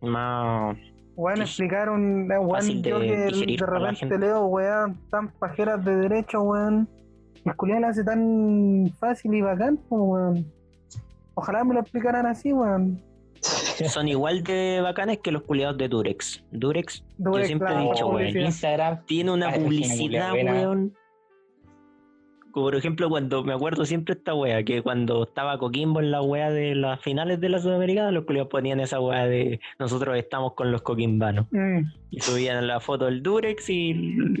[0.00, 0.76] Más...
[1.14, 6.42] Weón, explicar un weón, yo de que de repente leo weón tan pajeras de derecho,
[6.42, 6.88] weón.
[7.44, 10.46] El culiao lo hace tan fácil y bacán, pues, weón.
[11.34, 13.00] Ojalá me lo explicaran así, weón.
[13.88, 16.44] Son igual de bacanes que los culiados de Durex.
[16.52, 18.44] Durex Durex, siempre he dicho, weón, publicidad.
[18.46, 19.04] Instagram.
[19.06, 20.94] tiene una Ah, publicidad, weón.
[22.52, 26.20] Como por ejemplo, cuando me acuerdo siempre esta wea, que cuando estaba Coquimbo en la
[26.20, 30.52] wea de las finales de la Sudamericana, los culiados ponían esa wea de nosotros estamos
[30.52, 31.46] con los coquimbanos.
[31.50, 31.78] Mm.
[32.10, 33.92] Y subían la foto del Durex y,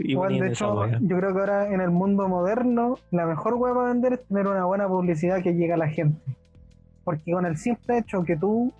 [0.04, 0.98] y ponían de esa hecho, wea.
[1.00, 4.46] yo creo que ahora en el mundo moderno, la mejor web para vender es tener
[4.46, 6.20] una buena publicidad que llegue a la gente.
[7.04, 8.72] Porque con el simple hecho que tú,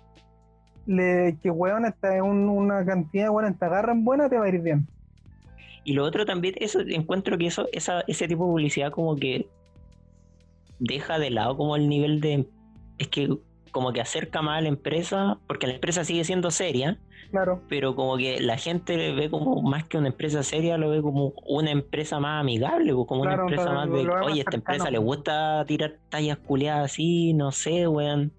[0.85, 4.45] le, que weón, está en un- una cantidad de weones te agarran buena, te va
[4.45, 4.87] a ir bien.
[5.85, 9.47] Y lo otro también, eso encuentro que eso, esa, ese tipo de publicidad como que
[10.79, 12.47] deja de lado como el nivel de
[12.97, 13.37] es que
[13.73, 16.97] como que acerca más a la empresa, porque la empresa sigue siendo seria,
[17.31, 17.63] Claro.
[17.67, 21.01] pero como que la gente le ve como más que una empresa seria, lo ve
[21.01, 24.91] como una empresa más amigable, pues, como Claro, una empresa más de, oye, esta empresa
[24.91, 28.31] le gusta tirar tallas culeadas así, no sé, weón.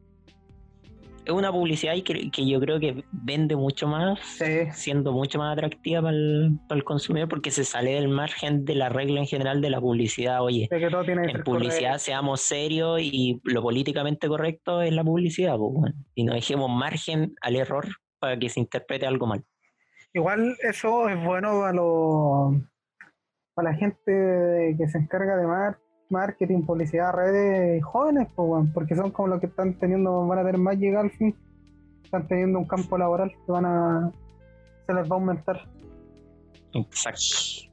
[1.25, 4.70] Es una publicidad que, que yo creo que vende mucho más, Sí.
[4.72, 8.75] siendo mucho más atractiva para el, para el consumidor, porque se sale del margen de
[8.75, 10.43] la regla en general de la publicidad.
[10.43, 14.93] Oye, De que todo tiene que en publicidad seamos serios y lo políticamente correcto es
[14.93, 17.87] la publicidad, pues, y no dejemos margen al error
[18.18, 19.43] para que se interprete algo mal.
[20.12, 22.55] Igual eso es bueno para, los
[23.55, 25.79] para la gente que se encarga de mar-
[26.15, 30.43] marketing, publicidad, redes jóvenes, pues, weón, porque son como los que están teniendo, van a
[30.43, 31.37] tener más llegada al fin,
[32.05, 34.12] están teniendo un campo laboral que van a,
[34.87, 35.69] se les va a aumentar.
[36.73, 37.71] Exacto.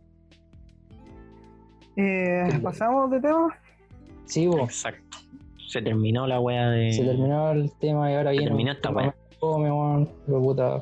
[1.97, 3.47] Eh, Pasamos de tema.
[4.25, 4.59] Sí, bo.
[4.59, 5.17] Exacto.
[5.67, 6.91] Se terminó la wea de.
[6.93, 8.47] Se terminó el tema y ahora Se viene.
[8.47, 9.15] terminó esta wea.
[9.41, 10.09] weón.
[10.27, 10.81] Puta.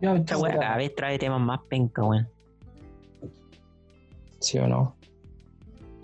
[0.00, 2.28] Esta wea cada vez trae temas más penca, weón.
[4.40, 4.96] ¿Sí o no?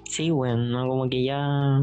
[0.08, 1.80] Sí, weón, no como que ya.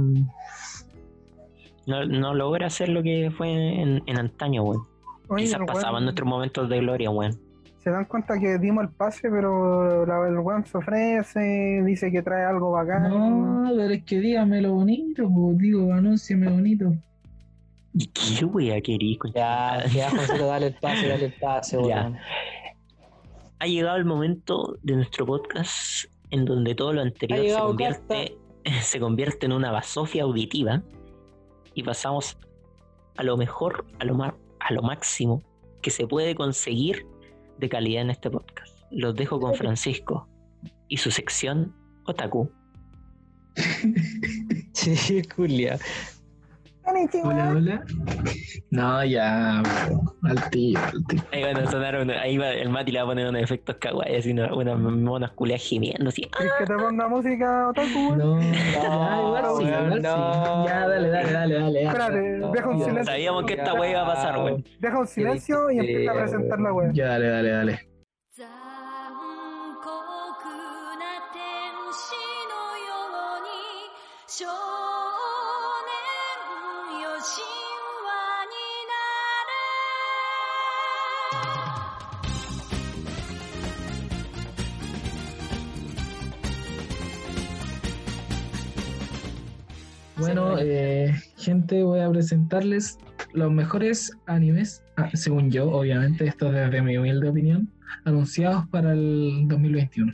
[1.87, 4.83] No, no logra hacer lo que fue en, en antaño, weón.
[5.37, 7.39] Quizás pasaban nuestros momentos de gloria, weón.
[7.79, 12.23] Se dan cuenta que dimos el pase, pero la, el weón se ofrece, dice que
[12.23, 13.09] trae algo bacán.
[13.09, 16.93] No, pero es que dígame lo bonito, pues digo, anúnciame bonito.
[17.93, 19.19] ¿Y qué wea querís?
[19.35, 22.01] Ya, ya, José, dale el pase, dale el pase, Ya.
[22.01, 22.17] weón.
[23.59, 28.37] Ha llegado el momento de nuestro podcast en donde todo lo anterior se convierte,
[28.81, 30.83] se convierte en una basofia auditiva
[31.73, 32.37] y pasamos
[33.17, 35.41] a lo mejor, a lo, ma- a lo máximo
[35.81, 37.05] que se puede conseguir
[37.59, 38.75] de calidad en este podcast.
[38.91, 40.27] Los dejo con Francisco
[40.87, 41.73] y su sección
[42.05, 42.49] Otaku.
[44.73, 45.79] Sí, Julia.
[47.23, 47.83] Hola, hola.
[48.71, 51.21] No, ya, al tío, al tío.
[51.33, 53.75] Ahí van a sonar, una- ahí va, el Mati le va a poner unos efectos
[53.81, 56.21] kawaii, así una- unas monas culias gimiendo, así.
[56.21, 58.17] ¿Quieres que te ponga música otaku, weón?
[58.17, 60.01] No, ya, igual sí, weón, igual sí.
[60.03, 60.65] no.
[60.67, 61.83] Ya, dale, dale, dale, dale.
[61.83, 63.03] Espérate, deja un silencio.
[63.05, 64.63] Sabíamos que esta wea iba a pasar, weón.
[64.79, 66.93] Deja un silencio y empieza a presentar la weón.
[66.93, 67.79] Ya, dale, dale, dale.
[90.17, 92.97] Bueno, eh, gente, voy a presentarles
[93.33, 97.69] los mejores animes, ah, según yo, obviamente, esto desde mi humilde opinión,
[98.05, 100.13] anunciados para el 2021.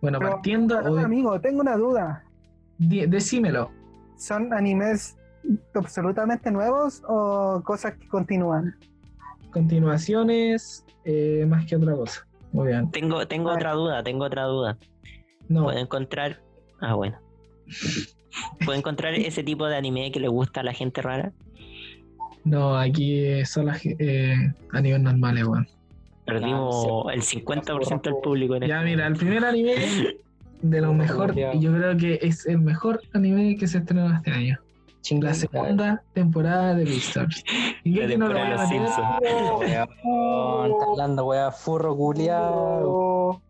[0.00, 2.24] Bueno, Pero, partiendo, perdón, obvi- amigo, tengo una duda.
[2.78, 3.70] di- decímelo.
[4.16, 5.16] ¿Son animes
[5.74, 8.74] absolutamente nuevos o cosas que continúan?
[9.50, 13.00] Continuaciones, eh, más que otra cosa, obviamente.
[13.00, 13.56] Tengo, tengo ver.
[13.58, 14.78] otra duda, tengo otra duda.
[15.48, 16.40] No, Puedo encontrar.
[16.80, 17.18] Ah, bueno.
[18.64, 21.32] ¿Puedo encontrar ese tipo de anime que le gusta a la gente rara?
[22.44, 24.34] No, aquí son las eh,
[24.72, 25.68] a nivel normal, weón.
[26.24, 29.74] Perdimos el 50% del público en Ya, este mira, el primer anime
[30.62, 34.30] de lo mejor, y yo creo que es el mejor anime que se estrenó este
[34.30, 34.58] año.
[35.20, 37.42] La segunda temporada de Beastars.
[37.84, 38.82] ¿Y La qué que no lo van a meter?
[38.82, 39.88] Está
[40.88, 43.42] hablando, weón, furro culiao.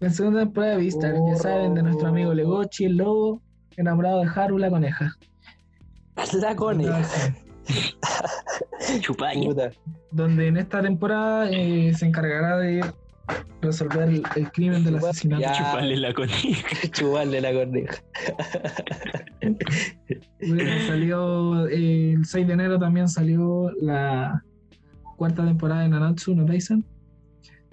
[0.00, 3.40] La segunda temporada de Beastars, ya saben, de nuestro amigo Legochi, el lobo,
[3.76, 5.16] enamorado de Haru, la coneja.
[6.40, 7.34] La coneja.
[9.00, 9.70] Chupaña.
[10.10, 12.84] Donde en esta temporada eh, se encargará de
[13.60, 15.42] resolver el, el crimen del asesinato.
[15.42, 15.52] Ya.
[15.52, 16.88] Chuparle la coneja.
[16.90, 18.02] Chuparle la coneja.
[20.46, 24.42] Bueno, salió eh, el 6 de enero también salió la
[25.16, 26.84] cuarta temporada de Nanatsu no Taisen.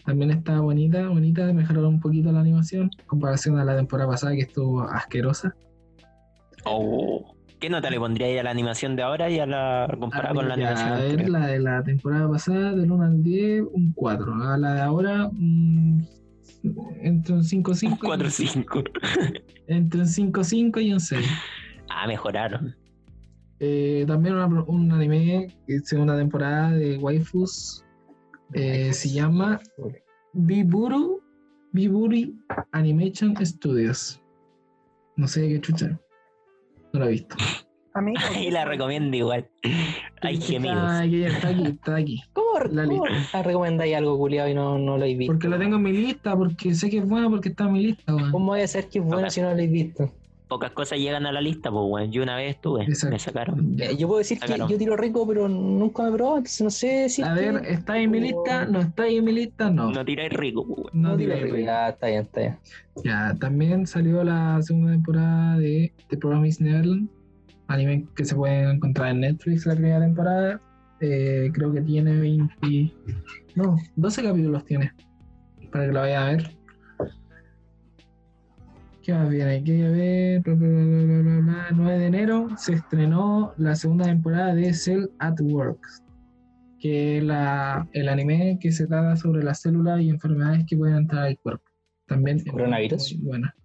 [0.05, 4.33] También está bonita, bonita, mejoraron un poquito la animación en comparación a la temporada pasada
[4.33, 5.55] que estuvo asquerosa.
[6.65, 7.35] Oh.
[7.59, 10.47] ¿Qué nota le pondría ahí a la animación de ahora y a la comparada con
[10.47, 11.29] la Ya, animación a ver, anterior?
[11.29, 14.33] la de la temporada pasada, del 1 al 10, un 4.
[14.33, 16.07] A la de ahora, un-
[17.01, 17.91] entre un 5-5.
[17.91, 18.83] Un 4-5.
[19.67, 21.25] Entre un 5-5 y un 6.
[21.91, 22.75] Ah, mejoraron.
[23.59, 27.83] Eh, también una- un anime, eh, segunda temporada de waifus,
[28.53, 29.59] eh, se llama
[30.33, 31.19] Biburu,
[31.73, 32.39] Biburi
[32.71, 34.21] Animation Studios.
[35.17, 35.99] No sé qué chucha.
[36.93, 37.35] No la he visto.
[37.93, 38.19] amigo.
[38.39, 39.49] Y la recomiendo igual.
[40.21, 40.91] Hay Está, gemidos.
[40.91, 42.21] aquí, está aquí, está aquí.
[42.33, 43.03] ¿Cómo, La cómo
[43.43, 45.33] recomendáis algo culiao y no, no lo habéis visto?
[45.33, 47.83] Porque la tengo en mi lista, porque sé que es buena, porque está en mi
[47.83, 48.31] lista, weón.
[48.31, 49.29] ¿Cómo voy a saber que es bueno Ok.
[49.31, 50.13] si no lo habéis visto?
[50.49, 52.11] Pocas cosas llegan a la lista, pues bueno.
[52.11, 53.13] Yo una vez estuve, Exacto.
[53.13, 53.75] me sacaron.
[53.79, 57.07] Eh, Yo puedo decir que yo tiro rico, pero nunca me probado, entonces no sé
[57.07, 57.21] si.
[57.21, 58.65] A ver, ¿está en mi lista?
[58.65, 59.69] ¿No está en mi lista?
[59.69, 59.91] No.
[59.91, 60.89] No tiráis rico, pues bueno.
[60.93, 61.57] No no tiro diré, rico.
[61.57, 62.57] Ya, está bien, está bien.
[63.03, 67.09] Ya, también salió la segunda temporada de The Promised Neverland,
[67.67, 70.59] anime que se puede encontrar en Netflix la primera temporada.
[70.99, 72.91] Eh, creo que tiene 20.
[73.53, 74.91] No, 12 capítulos tiene.
[75.71, 76.58] Para que lo vayan a ver.
[79.01, 79.51] ¿Qué más viene?
[79.51, 80.41] Hay que ver.
[80.41, 81.67] Bla, bla, bla, bla, bla, bla.
[81.73, 85.79] 9 de enero se estrenó la segunda temporada de Cell at Work.
[86.79, 90.95] Que es la, el anime que se trata sobre las células y enfermedades que pueden
[90.97, 91.63] entrar al cuerpo.
[92.07, 93.15] También ¿Coronavirus?
[93.17, 93.55] muy buena.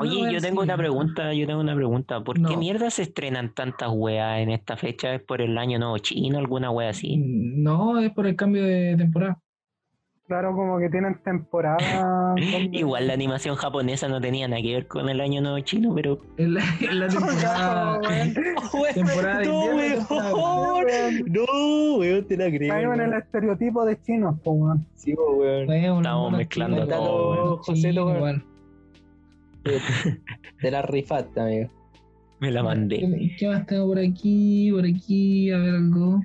[0.00, 0.66] Oye, yo tengo sí.
[0.66, 2.22] una pregunta, yo tengo una pregunta.
[2.22, 2.48] ¿Por No.
[2.48, 5.12] qué mierda se estrenan tantas weas en esta fecha?
[5.14, 7.16] ¿Es por el año nuevo chino, alguna wea así?
[7.18, 9.40] No, es por el cambio de temporada.
[10.28, 11.78] Claro, como que tienen temporada.
[12.36, 15.94] donde- Igual la animación japonesa no tenía nada que ver con el año nuevo chino,
[15.94, 17.98] pero En la, en la temporada.
[17.98, 18.60] no, invierno,
[18.94, 21.24] temporada de weón.
[21.32, 22.68] No, weón, te la creo.
[22.68, 23.22] Caemos en el weón.
[23.22, 24.86] estereotipo de chinos, po, weón.
[24.96, 25.70] Sí, weón.
[25.72, 27.56] Estamos mezclando todo, weón.
[27.62, 28.44] José, lo- igual.
[30.62, 31.70] De la rifaste, amigo.
[32.40, 32.98] me la mandé.
[33.00, 34.70] ¿Qué, qué más tengo por aquí?
[34.72, 36.20] Por aquí, a ver algo.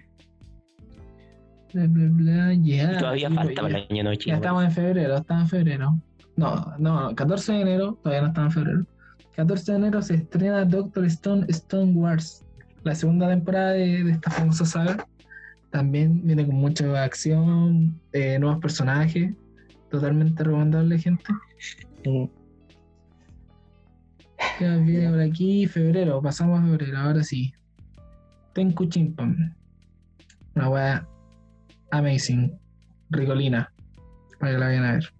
[1.74, 2.98] Bla, bla, bla, ya.
[3.00, 3.62] Todavía Sí, falta ya.
[3.62, 6.00] para el año nuevo Ya estamos en febrero, estamos en febrero.
[6.36, 8.86] No, no, 14 de enero, todavía no estamos en febrero.
[9.36, 12.46] 14 de enero se estrena Doctor Stone Stone Wars,
[12.84, 15.08] la segunda temporada de, de esta famosa saga.
[15.72, 19.34] También viene con mucha acción, eh, nuevos personajes.
[19.90, 21.24] Totalmente recomendable, gente.
[22.06, 22.26] Mm.
[24.60, 25.66] ¿Qué más viene por aquí?
[25.66, 27.52] Febrero, pasamos a febrero, ahora sí.
[28.54, 29.56] Tenku Chimpan.
[30.56, 31.08] Una wea
[31.98, 32.52] amazing.
[33.10, 33.72] Ricolina.
[34.40, 35.14] Para que la vayan a ver.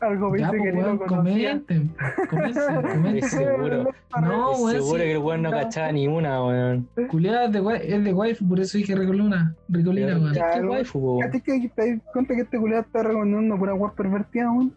[0.00, 1.50] Algo pues, que weón, lo conocía.
[1.62, 1.94] comenten.
[2.28, 3.84] Comenten, seguro.
[4.20, 5.04] No, weón, Seguro sí.
[5.04, 6.88] que el weón no cachaba ni una, weón.
[7.10, 9.54] Culeada es de, wa- es de waifu, por eso dije Ricolina.
[9.68, 10.32] Ricolina, Pero, weón.
[10.34, 10.68] ¿Qué weón.
[10.68, 11.28] waifu, weón?
[11.28, 14.74] ¿A ti que te das cuenta que este culiado está recomendando pura web pervertida, weón?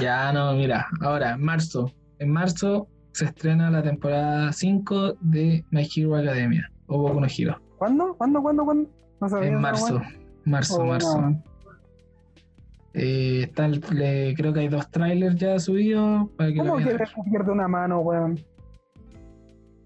[0.00, 0.86] Ya, no, mira.
[1.00, 1.92] Ahora, en marzo.
[2.20, 6.70] En marzo se estrena la temporada 5 de My Hero Academia.
[6.86, 7.60] O Boku no Hero.
[7.80, 8.14] ¿Cuándo?
[8.14, 8.42] ¿Cuándo?
[8.42, 8.64] ¿Cuándo?
[8.66, 8.90] ¿Cuándo?
[9.22, 9.96] No sabía En marzo.
[9.96, 10.12] weá.
[10.44, 11.18] Marzo, Oh, marzo.
[11.20, 11.42] no.
[12.92, 16.94] Eh, está el- le- creo que hay dos trailers ya subidos para que ¿Cómo que
[17.30, 18.38] pierde una mano, weón?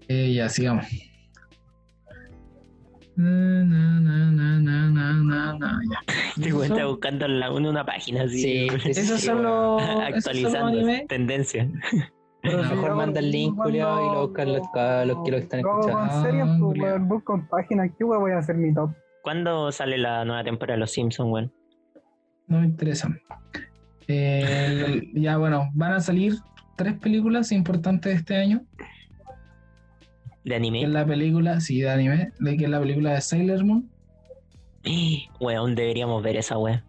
[0.09, 0.85] Eh, ya, sigamos.
[3.15, 5.99] Na, na, na, na, na, na, na, na, ya.
[6.35, 8.41] Te Esos cuenta son- buscando en la una, una página así.
[8.41, 11.05] Sí, Esos sí, son los, esos son los actualizando animes.
[12.45, 12.51] Tendencia.
[12.51, 14.61] Pero A lo si mejor manda el link, culiao, y lo buscan los
[15.07, 15.99] los que lo están escuchando.
[15.99, 17.91] con series, Ah, pues, weón, busco en páginas.
[17.97, 18.91] ¿Qué weón voy a hacer mi top?
[19.23, 21.53] ¿Cuándo sale la nueva temporada de Los Simpsons, weón?
[22.47, 23.09] No me interesa.
[24.07, 26.35] Eh, ya, bueno, van a salir
[26.75, 28.61] tres películas importantes de este año.
[30.43, 30.87] ¿De Que es anime?
[30.87, 33.89] la película, sí, de anime, de que es la película de Sailor Moon,
[35.39, 36.83] Weón, deberíamos ver esa weón.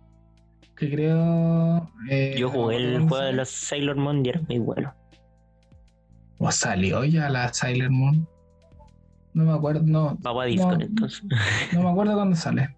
[0.77, 1.91] que creo...
[2.11, 4.93] eh, Yo jugué el juego de los Sailor Moon y era muy bueno.
[6.39, 8.29] ¿O salió ya la Sailor Moon?
[9.33, 10.85] No me acuerdo, no, Vamos a Discord No.
[10.85, 11.23] entonces.
[11.73, 12.77] no me acuerdo cuándo sale.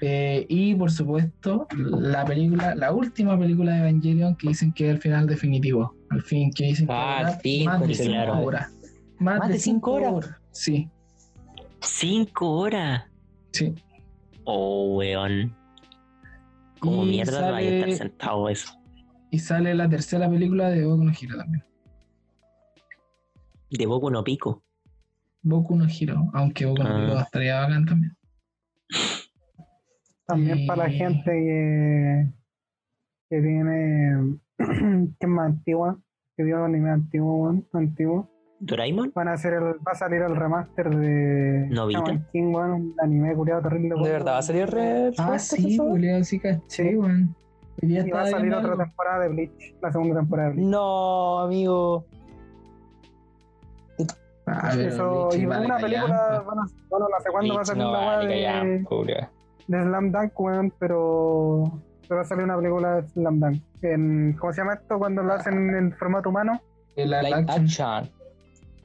[0.00, 4.94] Eh, y por supuesto, la película, la última película de Evangelion que dicen que es
[4.96, 5.94] el final definitivo.
[6.10, 7.22] Al fin, que dicen que Ah,
[7.64, 8.40] más de cinco claro.
[8.40, 8.72] horas.
[9.18, 10.30] Más, de cinco horas.
[10.50, 10.88] Sí,
[11.82, 13.04] Cinco horas.
[13.52, 13.74] sí.
[14.44, 15.54] Oh, weón.
[16.80, 18.72] Como Y mierda no vaya a estar sale- sentado eso.
[19.30, 21.62] Y sale la tercera película de Boku no Hero también.
[23.70, 24.62] De Boku no Pico.
[25.42, 27.02] Boku no Hero, aunque Boku no Ah.
[27.04, 28.16] Hero estaría bacán también.
[30.26, 32.32] También para la Y- gente que,
[33.30, 35.98] que tiene, que es más antigua,
[36.36, 38.28] que vio anime antiguo, weón, antiguo.
[38.60, 39.12] ¿Doraemon?
[39.14, 42.00] Van a hacer el, va a salir el remaster de Novita.
[42.00, 43.94] Shaman King, weón, un anime culiado terrible.
[44.04, 45.76] ¿De verdad va a salir re Ah, sí?
[45.78, 46.94] Julio, sí, caché, Sí.
[46.96, 47.34] weón.
[47.82, 48.84] Y va a salir otra algo.
[48.84, 50.68] temporada de Bleach, la segunda temporada de Bleach.
[50.68, 52.04] No, amigo.
[54.52, 58.84] Ah, Eso, y una película, bueno, bueno, no sé cuándo va a salir vale, de,
[59.68, 61.64] de Slam Dunk, weón, pero,
[62.08, 63.62] pero va a salir una película de Slam Dunk.
[63.82, 66.60] En, ¿Cómo se llama esto cuando lo hacen en formato humano?
[66.96, 67.88] El live Live action.
[67.88, 68.19] action.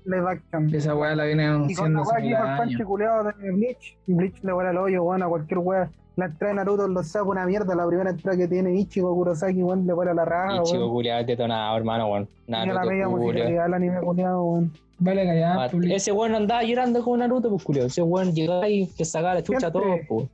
[0.05, 0.73] Live action.
[0.73, 1.55] Esa weá la viene Y con
[1.87, 2.09] anunciando la
[2.57, 5.89] weá que el culiado de Bleach, Bleach le vuela el hoyo, weón, a cualquier weá.
[6.15, 9.61] La entrada de Naruto lo saca una mierda, la primera entrada que tiene Ichigo Kurosaki,
[9.63, 10.89] weón, le vuela la raja, weón.
[10.91, 12.29] culiado es detonado, hermano, weón.
[12.47, 13.27] La Naruto, media culiao.
[13.27, 14.73] musicalidad del anime culiado, weón.
[14.97, 17.87] Vale, callar, Ah, Ese weón andaba llorando con Naruto, pues culiao.
[17.87, 20.29] Ese weón llegaba y le sacaba la chucha a todos, pues.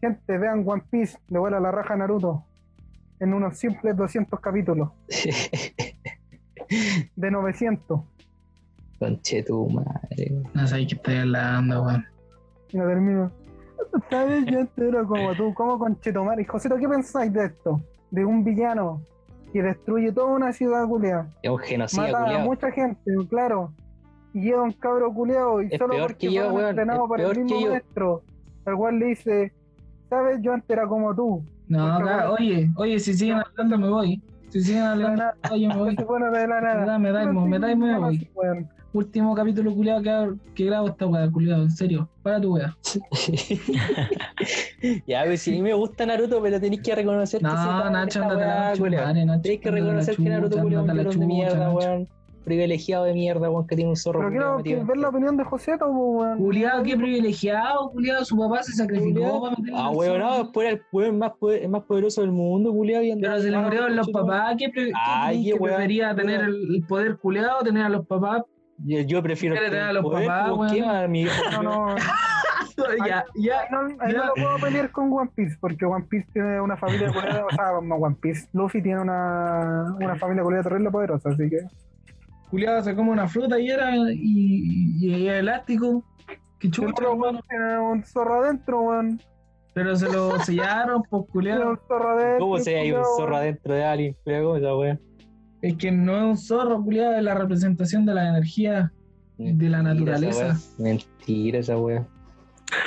[0.00, 2.42] Gente, vean One Piece, le vuela la raja a Naruto.
[3.18, 4.90] En unos simples 200 capítulos,
[7.16, 8.00] de 900.
[8.98, 10.32] Conche tu madre.
[10.54, 12.06] No sé qué estoy hablando, weón.
[12.72, 13.30] No termino.
[14.10, 14.44] ¿Sabes?
[14.46, 16.40] Yo entero como tú, como con Chetomar.
[16.40, 17.80] Y Josito, ¿qué pensáis de esto?
[18.10, 19.00] De un villano
[19.52, 21.28] que destruye toda una ciudad culiada.
[21.42, 23.72] Es un genocida, Mata a mucha gente, claro.
[24.32, 27.08] Y lleva un cabro culiado y Es solo peor porque que yo, weón, entrenados es
[27.08, 27.70] por el mismo que yo.
[27.70, 28.22] maestro.
[28.66, 29.52] El cual le dice,
[30.10, 30.38] ¿sabes?
[30.42, 31.44] Yo antes era como tú.
[31.68, 31.98] No,
[32.38, 34.22] oye, oye, si siguen hablando me voy.
[34.50, 35.36] Si siguen hablando, nada.
[35.56, 35.94] yo me voy.
[35.94, 36.84] No se pone de la nada.
[36.86, 38.28] Da, me da, me da me voy.
[38.96, 42.08] Último capítulo culiado que, que grabo esta weá, culiado, en serio.
[42.22, 42.74] Para tu weá.
[45.06, 47.90] ya, pues si a mí me gusta Naruto, pero tenéis que reconocer que No, sí,
[47.92, 51.26] Nacho, esta ándate a la chucha, Tenéis que reconocer que Naruto culiao es un de
[51.26, 52.08] mierda, weón.
[52.44, 54.30] Privilegiado de mierda, weón, que tiene un zorro Pero
[54.62, 56.38] quiero que- ver la opinión de José, weón.
[56.38, 58.24] Culiado, qué privilegiado, culiado.
[58.24, 59.40] Su papá se sacrificó Culiao.
[59.42, 61.32] para meterle Ah, weón, no, después era el weón más,
[61.68, 64.54] más poderoso del mundo, andaba Pero se le murieron los papás.
[64.58, 66.16] ¿Qué, pre- qué Ay, creí qué que weón, prefería weón.
[66.16, 68.42] tener el, el poder culiado o tener a los papás?
[68.78, 71.26] Yo, yo prefiero ¿Quieres el tener a los poder, papás, que a mi.
[71.52, 71.96] No, no.
[73.06, 73.68] ya, ya.
[73.70, 77.46] No, no lo puedo pelear con One Piece, porque One Piece tiene una familia culiada,
[77.46, 81.60] o sea, no One Piece, Luffy tiene una, una familia culiada terrible poderosa, así que
[82.50, 86.04] Culiado se come una fruta y era y, y, y elástico.
[86.78, 87.20] Weón.
[87.20, 89.20] weón tiene un zorro adentro, weón.
[89.74, 91.70] Pero se lo sellaron, pues culiado.
[91.70, 92.38] un zorro adentro.
[92.38, 94.16] ¿Cómo se hay un zorro adentro de alguien?
[94.24, 95.00] ¿Cómo esa weón?
[95.66, 98.92] Es que no es un zorro, culiado, es la representación de la energía
[99.36, 100.48] de la naturaleza.
[100.52, 100.82] esa.
[100.82, 102.06] Mentira esa weá.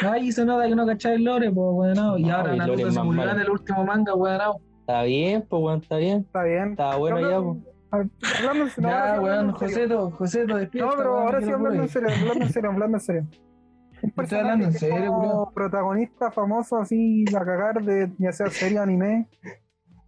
[0.02, 2.20] Ay, se nota que no cacháis el lore, pues weón.
[2.20, 3.32] Y No, ahora el Naruto se malo.
[3.32, 4.40] en el último manga, weón.
[4.80, 6.20] Está bien, pues weón, está bien.
[6.20, 6.72] Está bien.
[6.72, 8.10] Está bueno ya, no, pues.
[8.40, 10.10] Hablando en serio, Ya, weón, hablando en serio.
[10.10, 10.90] Joseto, Joseto, despierta.
[10.92, 13.28] No, pero weón, ahora sí hablando en serio, hablando en serio, hablando en serio.
[14.02, 18.50] Un Estoy hablando en personaje serio, como protagonista famoso así a cagar de ya sea
[18.50, 19.28] serie o anime.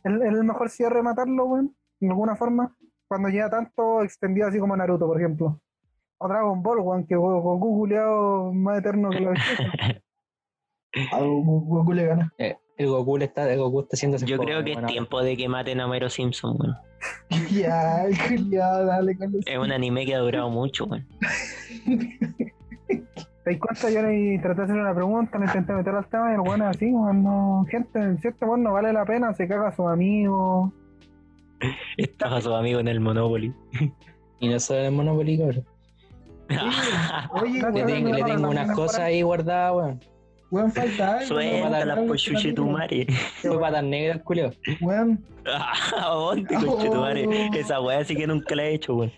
[0.03, 1.75] ¿Es es el mejor cierre matarlo, weón?
[2.01, 2.75] De alguna forma.
[3.07, 5.61] Cuando llega tanto extendido así como Naruto, por ejemplo.
[6.17, 10.01] O Dragon Ball, weón, que Go- Goku culiao más eterno que la belleza.
[11.11, 12.33] A Goku Goku le gana.
[12.37, 15.21] Eh, el Goku le está, el Goku está haciendo ese Yo creo que es tiempo
[15.23, 16.75] de que maten a Homero Simpson, weón.
[17.51, 19.45] Ya, culiado, dale con los.
[19.47, 21.07] Es un anime que ha durado mucho, weón.
[23.43, 23.89] ¿Te cuenta?
[23.89, 26.61] Yo le traté de hacer una pregunta, le intenté meter al tema y el weón
[26.61, 27.23] es así, weón.
[27.23, 30.71] No, gente, en cierto weón no vale la pena, se caga a sus amigos.
[31.97, 33.53] Estafa a sus amigos en el Monopoly.
[34.39, 35.65] Y no solo el Monopoly, cabrón.
[37.41, 39.99] Oye, Le tengo, le unas cosas ahí guardadas, weón.
[40.49, 41.27] weón, falta algo.
[41.27, 43.07] Suéltala, weón, pues chuche tu madre.
[43.41, 44.51] Fue patas negras, culio.
[44.81, 45.23] Weón,
[45.97, 47.49] ¿A dónde, conche tu madre?
[47.55, 49.11] Esa weá sí que nunca la he hecho, weón.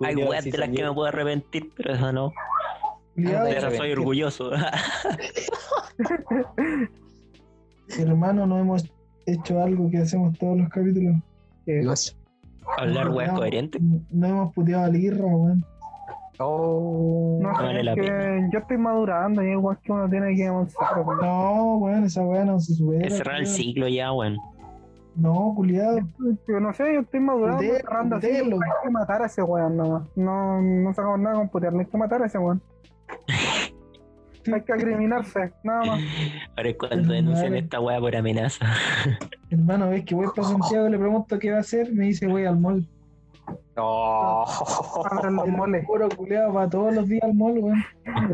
[0.00, 2.32] Hay weas sí de las que me puedo arrepentir, pero esa no.
[3.14, 4.50] De esa soy orgulloso.
[7.98, 8.90] hermano, no hemos
[9.26, 11.16] hecho algo que hacemos todos los capítulos.
[12.78, 13.82] Hablar weas No, coherentes.
[14.10, 15.64] No hemos puteado a la guirra, weón.
[16.38, 17.38] Oh.
[17.40, 18.50] No, vale es la que pena.
[18.52, 21.00] yo estoy madurando y es igual que uno tiene que avanzar.
[21.04, 21.20] weón.
[21.20, 23.06] No, weón, esa weá no se supera.
[23.06, 24.36] Es cerrar el ciclo ya, weón.
[25.16, 26.00] No, culiado.
[26.48, 28.26] Yo no sé, yo estoy madurando, Puteo, cerrando así.
[28.26, 28.50] Hay
[28.82, 30.02] que matar a ese weón nomás.
[30.16, 32.60] No, no sacamos nada con putear, no hay que matar a ese weón.
[34.52, 36.00] hay que acriminarse, nada más.
[36.56, 38.66] Ahora es cuando denuncian esta weá por amenaza.
[39.50, 42.44] Hermano, ves que voy para Santiago, le pregunto qué va a hacer, me dice voy
[42.44, 42.86] al mall.
[43.76, 44.44] Oh.
[45.10, 45.84] Abran los moles.
[45.86, 47.84] Puro culiado, va todos los días al mall, weón.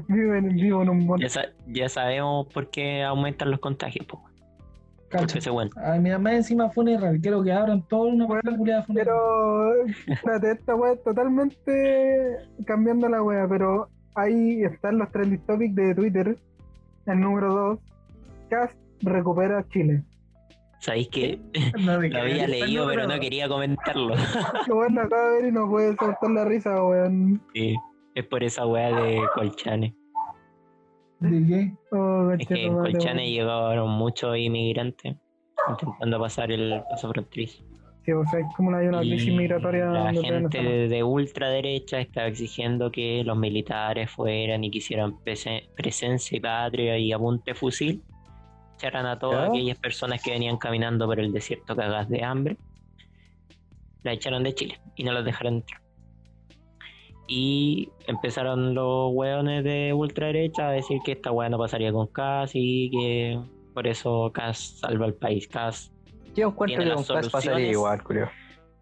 [0.08, 1.22] Viven vivo en un mole.
[1.24, 4.22] Ya, sa- ya sabemos por qué aumentan los contagios, po.
[5.08, 5.24] Cacha.
[5.24, 5.70] Porque ese weón.
[5.76, 9.16] A mi mamá encima funeral, quiero que abran toda una Bueno, culiada funeral.
[9.16, 12.36] Pero, espérate, esta weá es totalmente
[12.66, 16.38] cambiando la weá, pero ahí están los trending topics de Twitter.
[17.06, 17.78] El número 2,
[18.50, 20.04] Cast recupera Chile.
[20.80, 21.40] Sabéis que
[21.80, 24.14] No, lo había leído, pero no quería comentarlo.
[24.66, 27.42] Lo acaba de ver y no puede soltar la risa, weón.
[27.54, 27.76] Sí,
[28.14, 29.94] es por esa weá de Colchane.
[31.20, 31.72] ¿De qué?
[31.92, 35.16] Oh, Es que en Colchane llegaron muchos inmigrantes
[35.68, 37.62] intentando pasar el paso fronterizo.
[38.05, 42.01] Sí, o sea, es como hay una crisis migratoria la donde gente de, de ultraderecha
[42.01, 48.03] estaba exigiendo que los militares fueran y quisieran prese- presencia y patria y apunte fusil.
[48.76, 52.57] Echaran a todas aquellas personas que venían caminando por el desierto cagadas de hambre.
[54.03, 55.82] La echaron de Chile y no las dejaron entrar.
[57.28, 62.53] Y empezaron los hueones de ultraderecha a decir que esta hueá no pasaría con Cas
[62.55, 63.38] y que
[63.74, 65.46] por eso Cas salva al país.
[65.46, 65.92] Cas
[66.37, 68.01] Yo encuentro que con pasaría igual,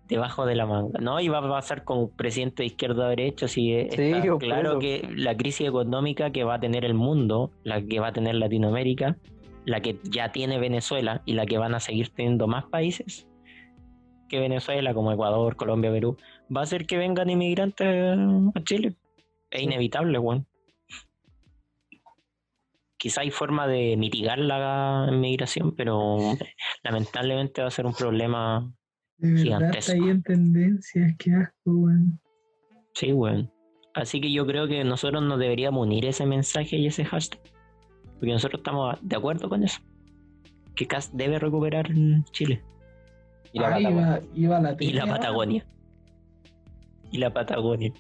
[0.09, 0.99] debajo de la manga.
[1.01, 4.29] No, y va a pasar con un presidente de izquierda o derecha, si está Sí,
[4.39, 8.13] claro que la crisis económica que va a tener el mundo, la que va a
[8.13, 9.17] tener Latinoamérica,
[9.65, 13.29] la que ya tiene Venezuela y la que van a seguir teniendo más países
[14.29, 16.17] que Venezuela, como Ecuador, Colombia, Perú,
[16.55, 18.19] va a hacer que vengan inmigrantes
[18.55, 18.95] a Chile.
[19.51, 20.47] Es inevitable, weón.
[22.99, 26.17] Quizá hay forma de mitigar la inmigración, pero
[26.83, 28.73] lamentablemente va a ser un problema
[29.19, 29.79] De verdad Gigantesco.
[29.79, 32.21] está ahí en tendencias, qué asco, weón.
[32.95, 33.51] Sí, weón.
[33.95, 37.41] Así que yo creo que nosotros nos deberíamos unir ese mensaje y ese hashtag.
[38.19, 39.81] Porque nosotros estamos de acuerdo con eso.
[40.75, 41.89] Que CAS debe recuperar
[42.33, 42.63] Chile.
[43.53, 44.01] Y la Ah, Patagonia.
[44.01, 45.67] iba, iba la Y la tele, Patagonia.
[47.11, 47.93] Y la Patagonia.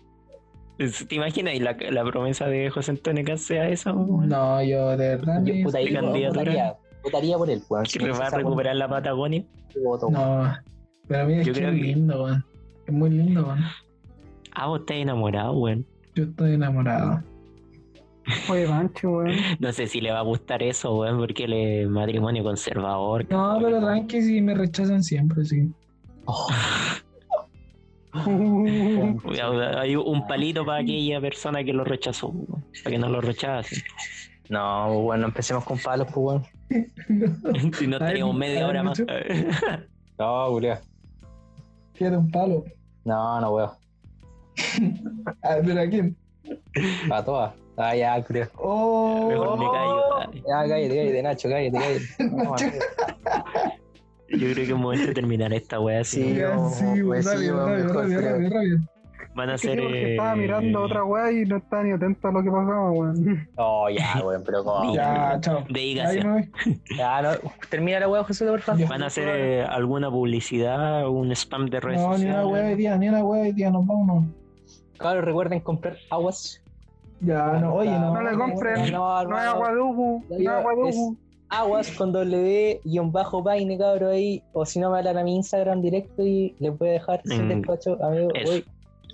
[0.78, 1.54] ¿Te imaginas?
[1.54, 4.28] Y la, la promesa de José Antonio CAS sea esa, weón?
[4.28, 5.42] No, yo de verdad.
[5.44, 6.40] Yo me- votaría, candidatura.
[6.42, 7.86] votaría, votaría por él, weón.
[7.86, 9.44] Si Que me va a recuperar la Patagonia.
[10.10, 10.54] No,
[11.08, 12.44] pero mira, es Yo que creo es que- lindo, weón.
[12.86, 13.58] Es muy lindo, weón.
[14.54, 15.84] Ah, vos estás enamorado, weón.
[16.14, 17.22] Yo estoy enamorado.
[18.50, 19.32] Oye, Pancho, weón.
[19.58, 23.26] No sé si le va a gustar eso, weón, porque él es matrimonio conservador.
[23.30, 25.68] No, pero tranqui si me rechazan siempre, sí.
[26.26, 26.46] Oh,
[29.78, 32.32] Hay un palito para aquella persona que lo rechazó,
[32.84, 33.82] para que no lo rechace.
[34.48, 36.42] No, bueno, empecemos con palos, pues,
[37.78, 39.02] si no Ay, teníamos media hora más.
[40.18, 40.78] No, culiao.
[41.94, 42.64] Quiero un palo.
[43.04, 43.70] No, no, weón.
[45.42, 46.16] A ver, ¿a quién?
[47.08, 47.54] Para todas.
[47.76, 48.24] Ah, ya.
[48.56, 50.32] Oh, Mejor me callo.
[50.32, 52.08] Ya, cállate, cállate, Nacho, cállate, cállate.
[52.18, 52.56] No.
[54.30, 56.22] Yo creo que es momento de terminar esta wea así.
[56.22, 58.78] Sí, Ya, weón, sí, pues weón, sí, rápido, rápido, rápido, rápido.
[59.34, 59.78] Van a ser.
[59.78, 63.48] eh, estaba mirando otra weá y no estaba ni atento a lo que pasaba, weón.
[63.56, 64.94] Oh, ya, weón, pero como.
[64.94, 65.64] Ya, Ya, chao.
[65.70, 66.50] De voy.
[66.98, 68.80] no, termina la weón, José, por favor.
[68.80, 68.88] Ya.
[68.88, 72.46] Van a hacer eh, alguna publicidad, un spam de redes No, ni una sociales.
[72.52, 74.24] hueá hoy día, ni una hueá hoy día, nos vamos.
[74.98, 76.60] Claro, recuerden comprar aguas.
[77.20, 78.14] Ya, no, oye, no.
[78.14, 78.92] No le compren.
[78.92, 79.50] No, No es hermano.
[79.50, 80.88] agua de Ubu, no es agua de Ubu.
[80.88, 81.27] Aguas con W y
[82.99, 84.42] un bajo paine, cabro, ahí.
[84.53, 87.46] O si no, me hablan a mi Instagram directo y les voy a dejar sin
[87.46, 88.28] Mm, despacho, amigo.
[88.44, 88.64] Voy.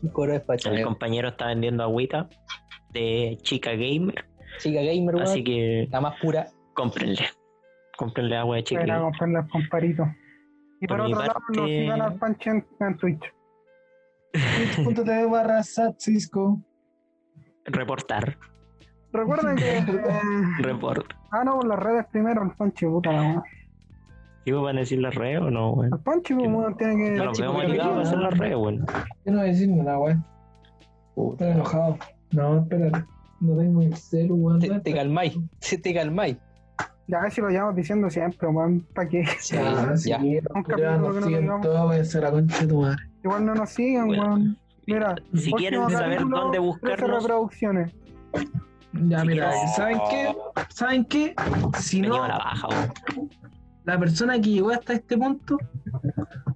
[0.03, 0.89] Un coro de despacho, El amigo.
[0.91, 2.29] compañero está vendiendo agüita
[2.91, 4.25] de chica gamer.
[4.59, 5.27] Chica gamer, weón.
[5.29, 6.47] Así que La más pura.
[6.75, 7.27] cómprenle.
[7.97, 9.01] Cómprenle agua de chica gamer.
[9.03, 10.07] comprar las comparitos.
[10.81, 13.23] Y por, otro lado, parte- lo sigan al Pancho en, en Twitch.
[14.85, 16.61] Twitch.tv barra Satcisco.
[17.65, 18.37] Reportar.
[19.15, 19.79] Recuerden que.
[19.79, 19.85] eh,
[20.59, 21.07] Report.
[21.31, 23.43] ah, no, las redes primero, el Pancho, puta la.
[24.45, 25.93] ¿Sí vos van a decir las redes o no, weón?
[25.95, 27.11] El Pancho, weón, tiene que.
[27.13, 27.43] No porque
[27.73, 28.01] ayudados a no.
[28.03, 28.87] hacer las redes, weón.
[29.25, 30.25] Yo no voy a decir nada, weón.
[31.17, 31.99] Estoy enojado.
[32.33, 33.05] No, espérate.
[33.41, 34.61] No tengo el celu, weón.
[34.61, 35.39] Te, te calmáis.
[35.61, 36.37] Sí, te calmáis.
[37.07, 38.81] Ya casi lo llevamos diciendo siempre, weón.
[38.95, 39.25] ¿Para qué?
[39.45, 40.19] Ya, sí, ya.
[40.53, 43.03] capítulo nos que no siguen todos, voy a hacer la concha de tu madre.
[43.23, 44.59] Igual no nos sigan, Bueno, weón.
[44.87, 47.95] Mira, Si quieren saber dónde 13 buscarnos, reproducciones.
[49.03, 50.35] Ya, mira, ¿saben qué?
[50.69, 51.35] ¿Saben qué?
[51.79, 52.93] Si no, la baja, weón.
[53.85, 55.59] la persona que llegó hasta este punto,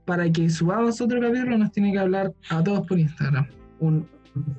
[0.04, 3.48] para que subamos otro capítulo, nos tiene que hablar a todos por Instagram.
[3.80, 4.08] Un,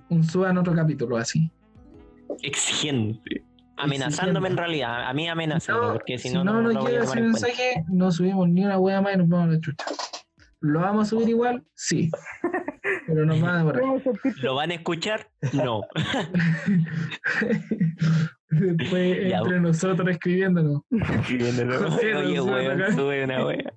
[0.10, 1.52] un suban otro capítulo así.
[2.42, 3.46] Exigente.
[3.78, 7.86] Amenazándome en realidad, a mí amenazándome, No, porque si, no, no, no, tomar ese mensaje,
[7.88, 9.86] no subimos ni una wea más y nos vamos a la chucha.
[10.60, 11.64] ¿Lo vamos a subir igual?
[11.76, 12.12] Sí.
[13.14, 13.80] Pero.
[13.80, 14.42] ¿Cómo sentiste?
[14.42, 15.28] ¿Lo van a escuchar?
[15.54, 15.82] No.
[18.50, 20.82] Después Ya, entre nosotros escribiéndonos.
[20.92, 21.80] Escribiéndolo.
[21.92, 23.74] José, Oye, no sube weón, sube una wea.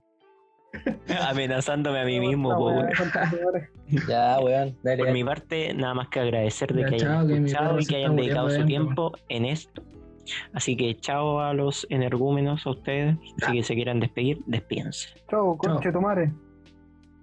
[1.29, 2.89] Amenazándome a mí mismo, weón.
[4.09, 4.97] Ya, weón, dale.
[4.97, 5.13] Por dale.
[5.13, 8.17] mi parte, nada más que agradecer de Ya, que hayan chao, escuchado y que hayan
[8.17, 9.83] dedicado su tiempo en esto.
[10.53, 13.17] Así que chao a los energúmenos, a ustedes.
[13.45, 15.09] Si que se quieran despedir, despídense.
[15.29, 16.33] Chau, conche tu madre.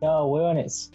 [0.02, 0.92] Chao, weones.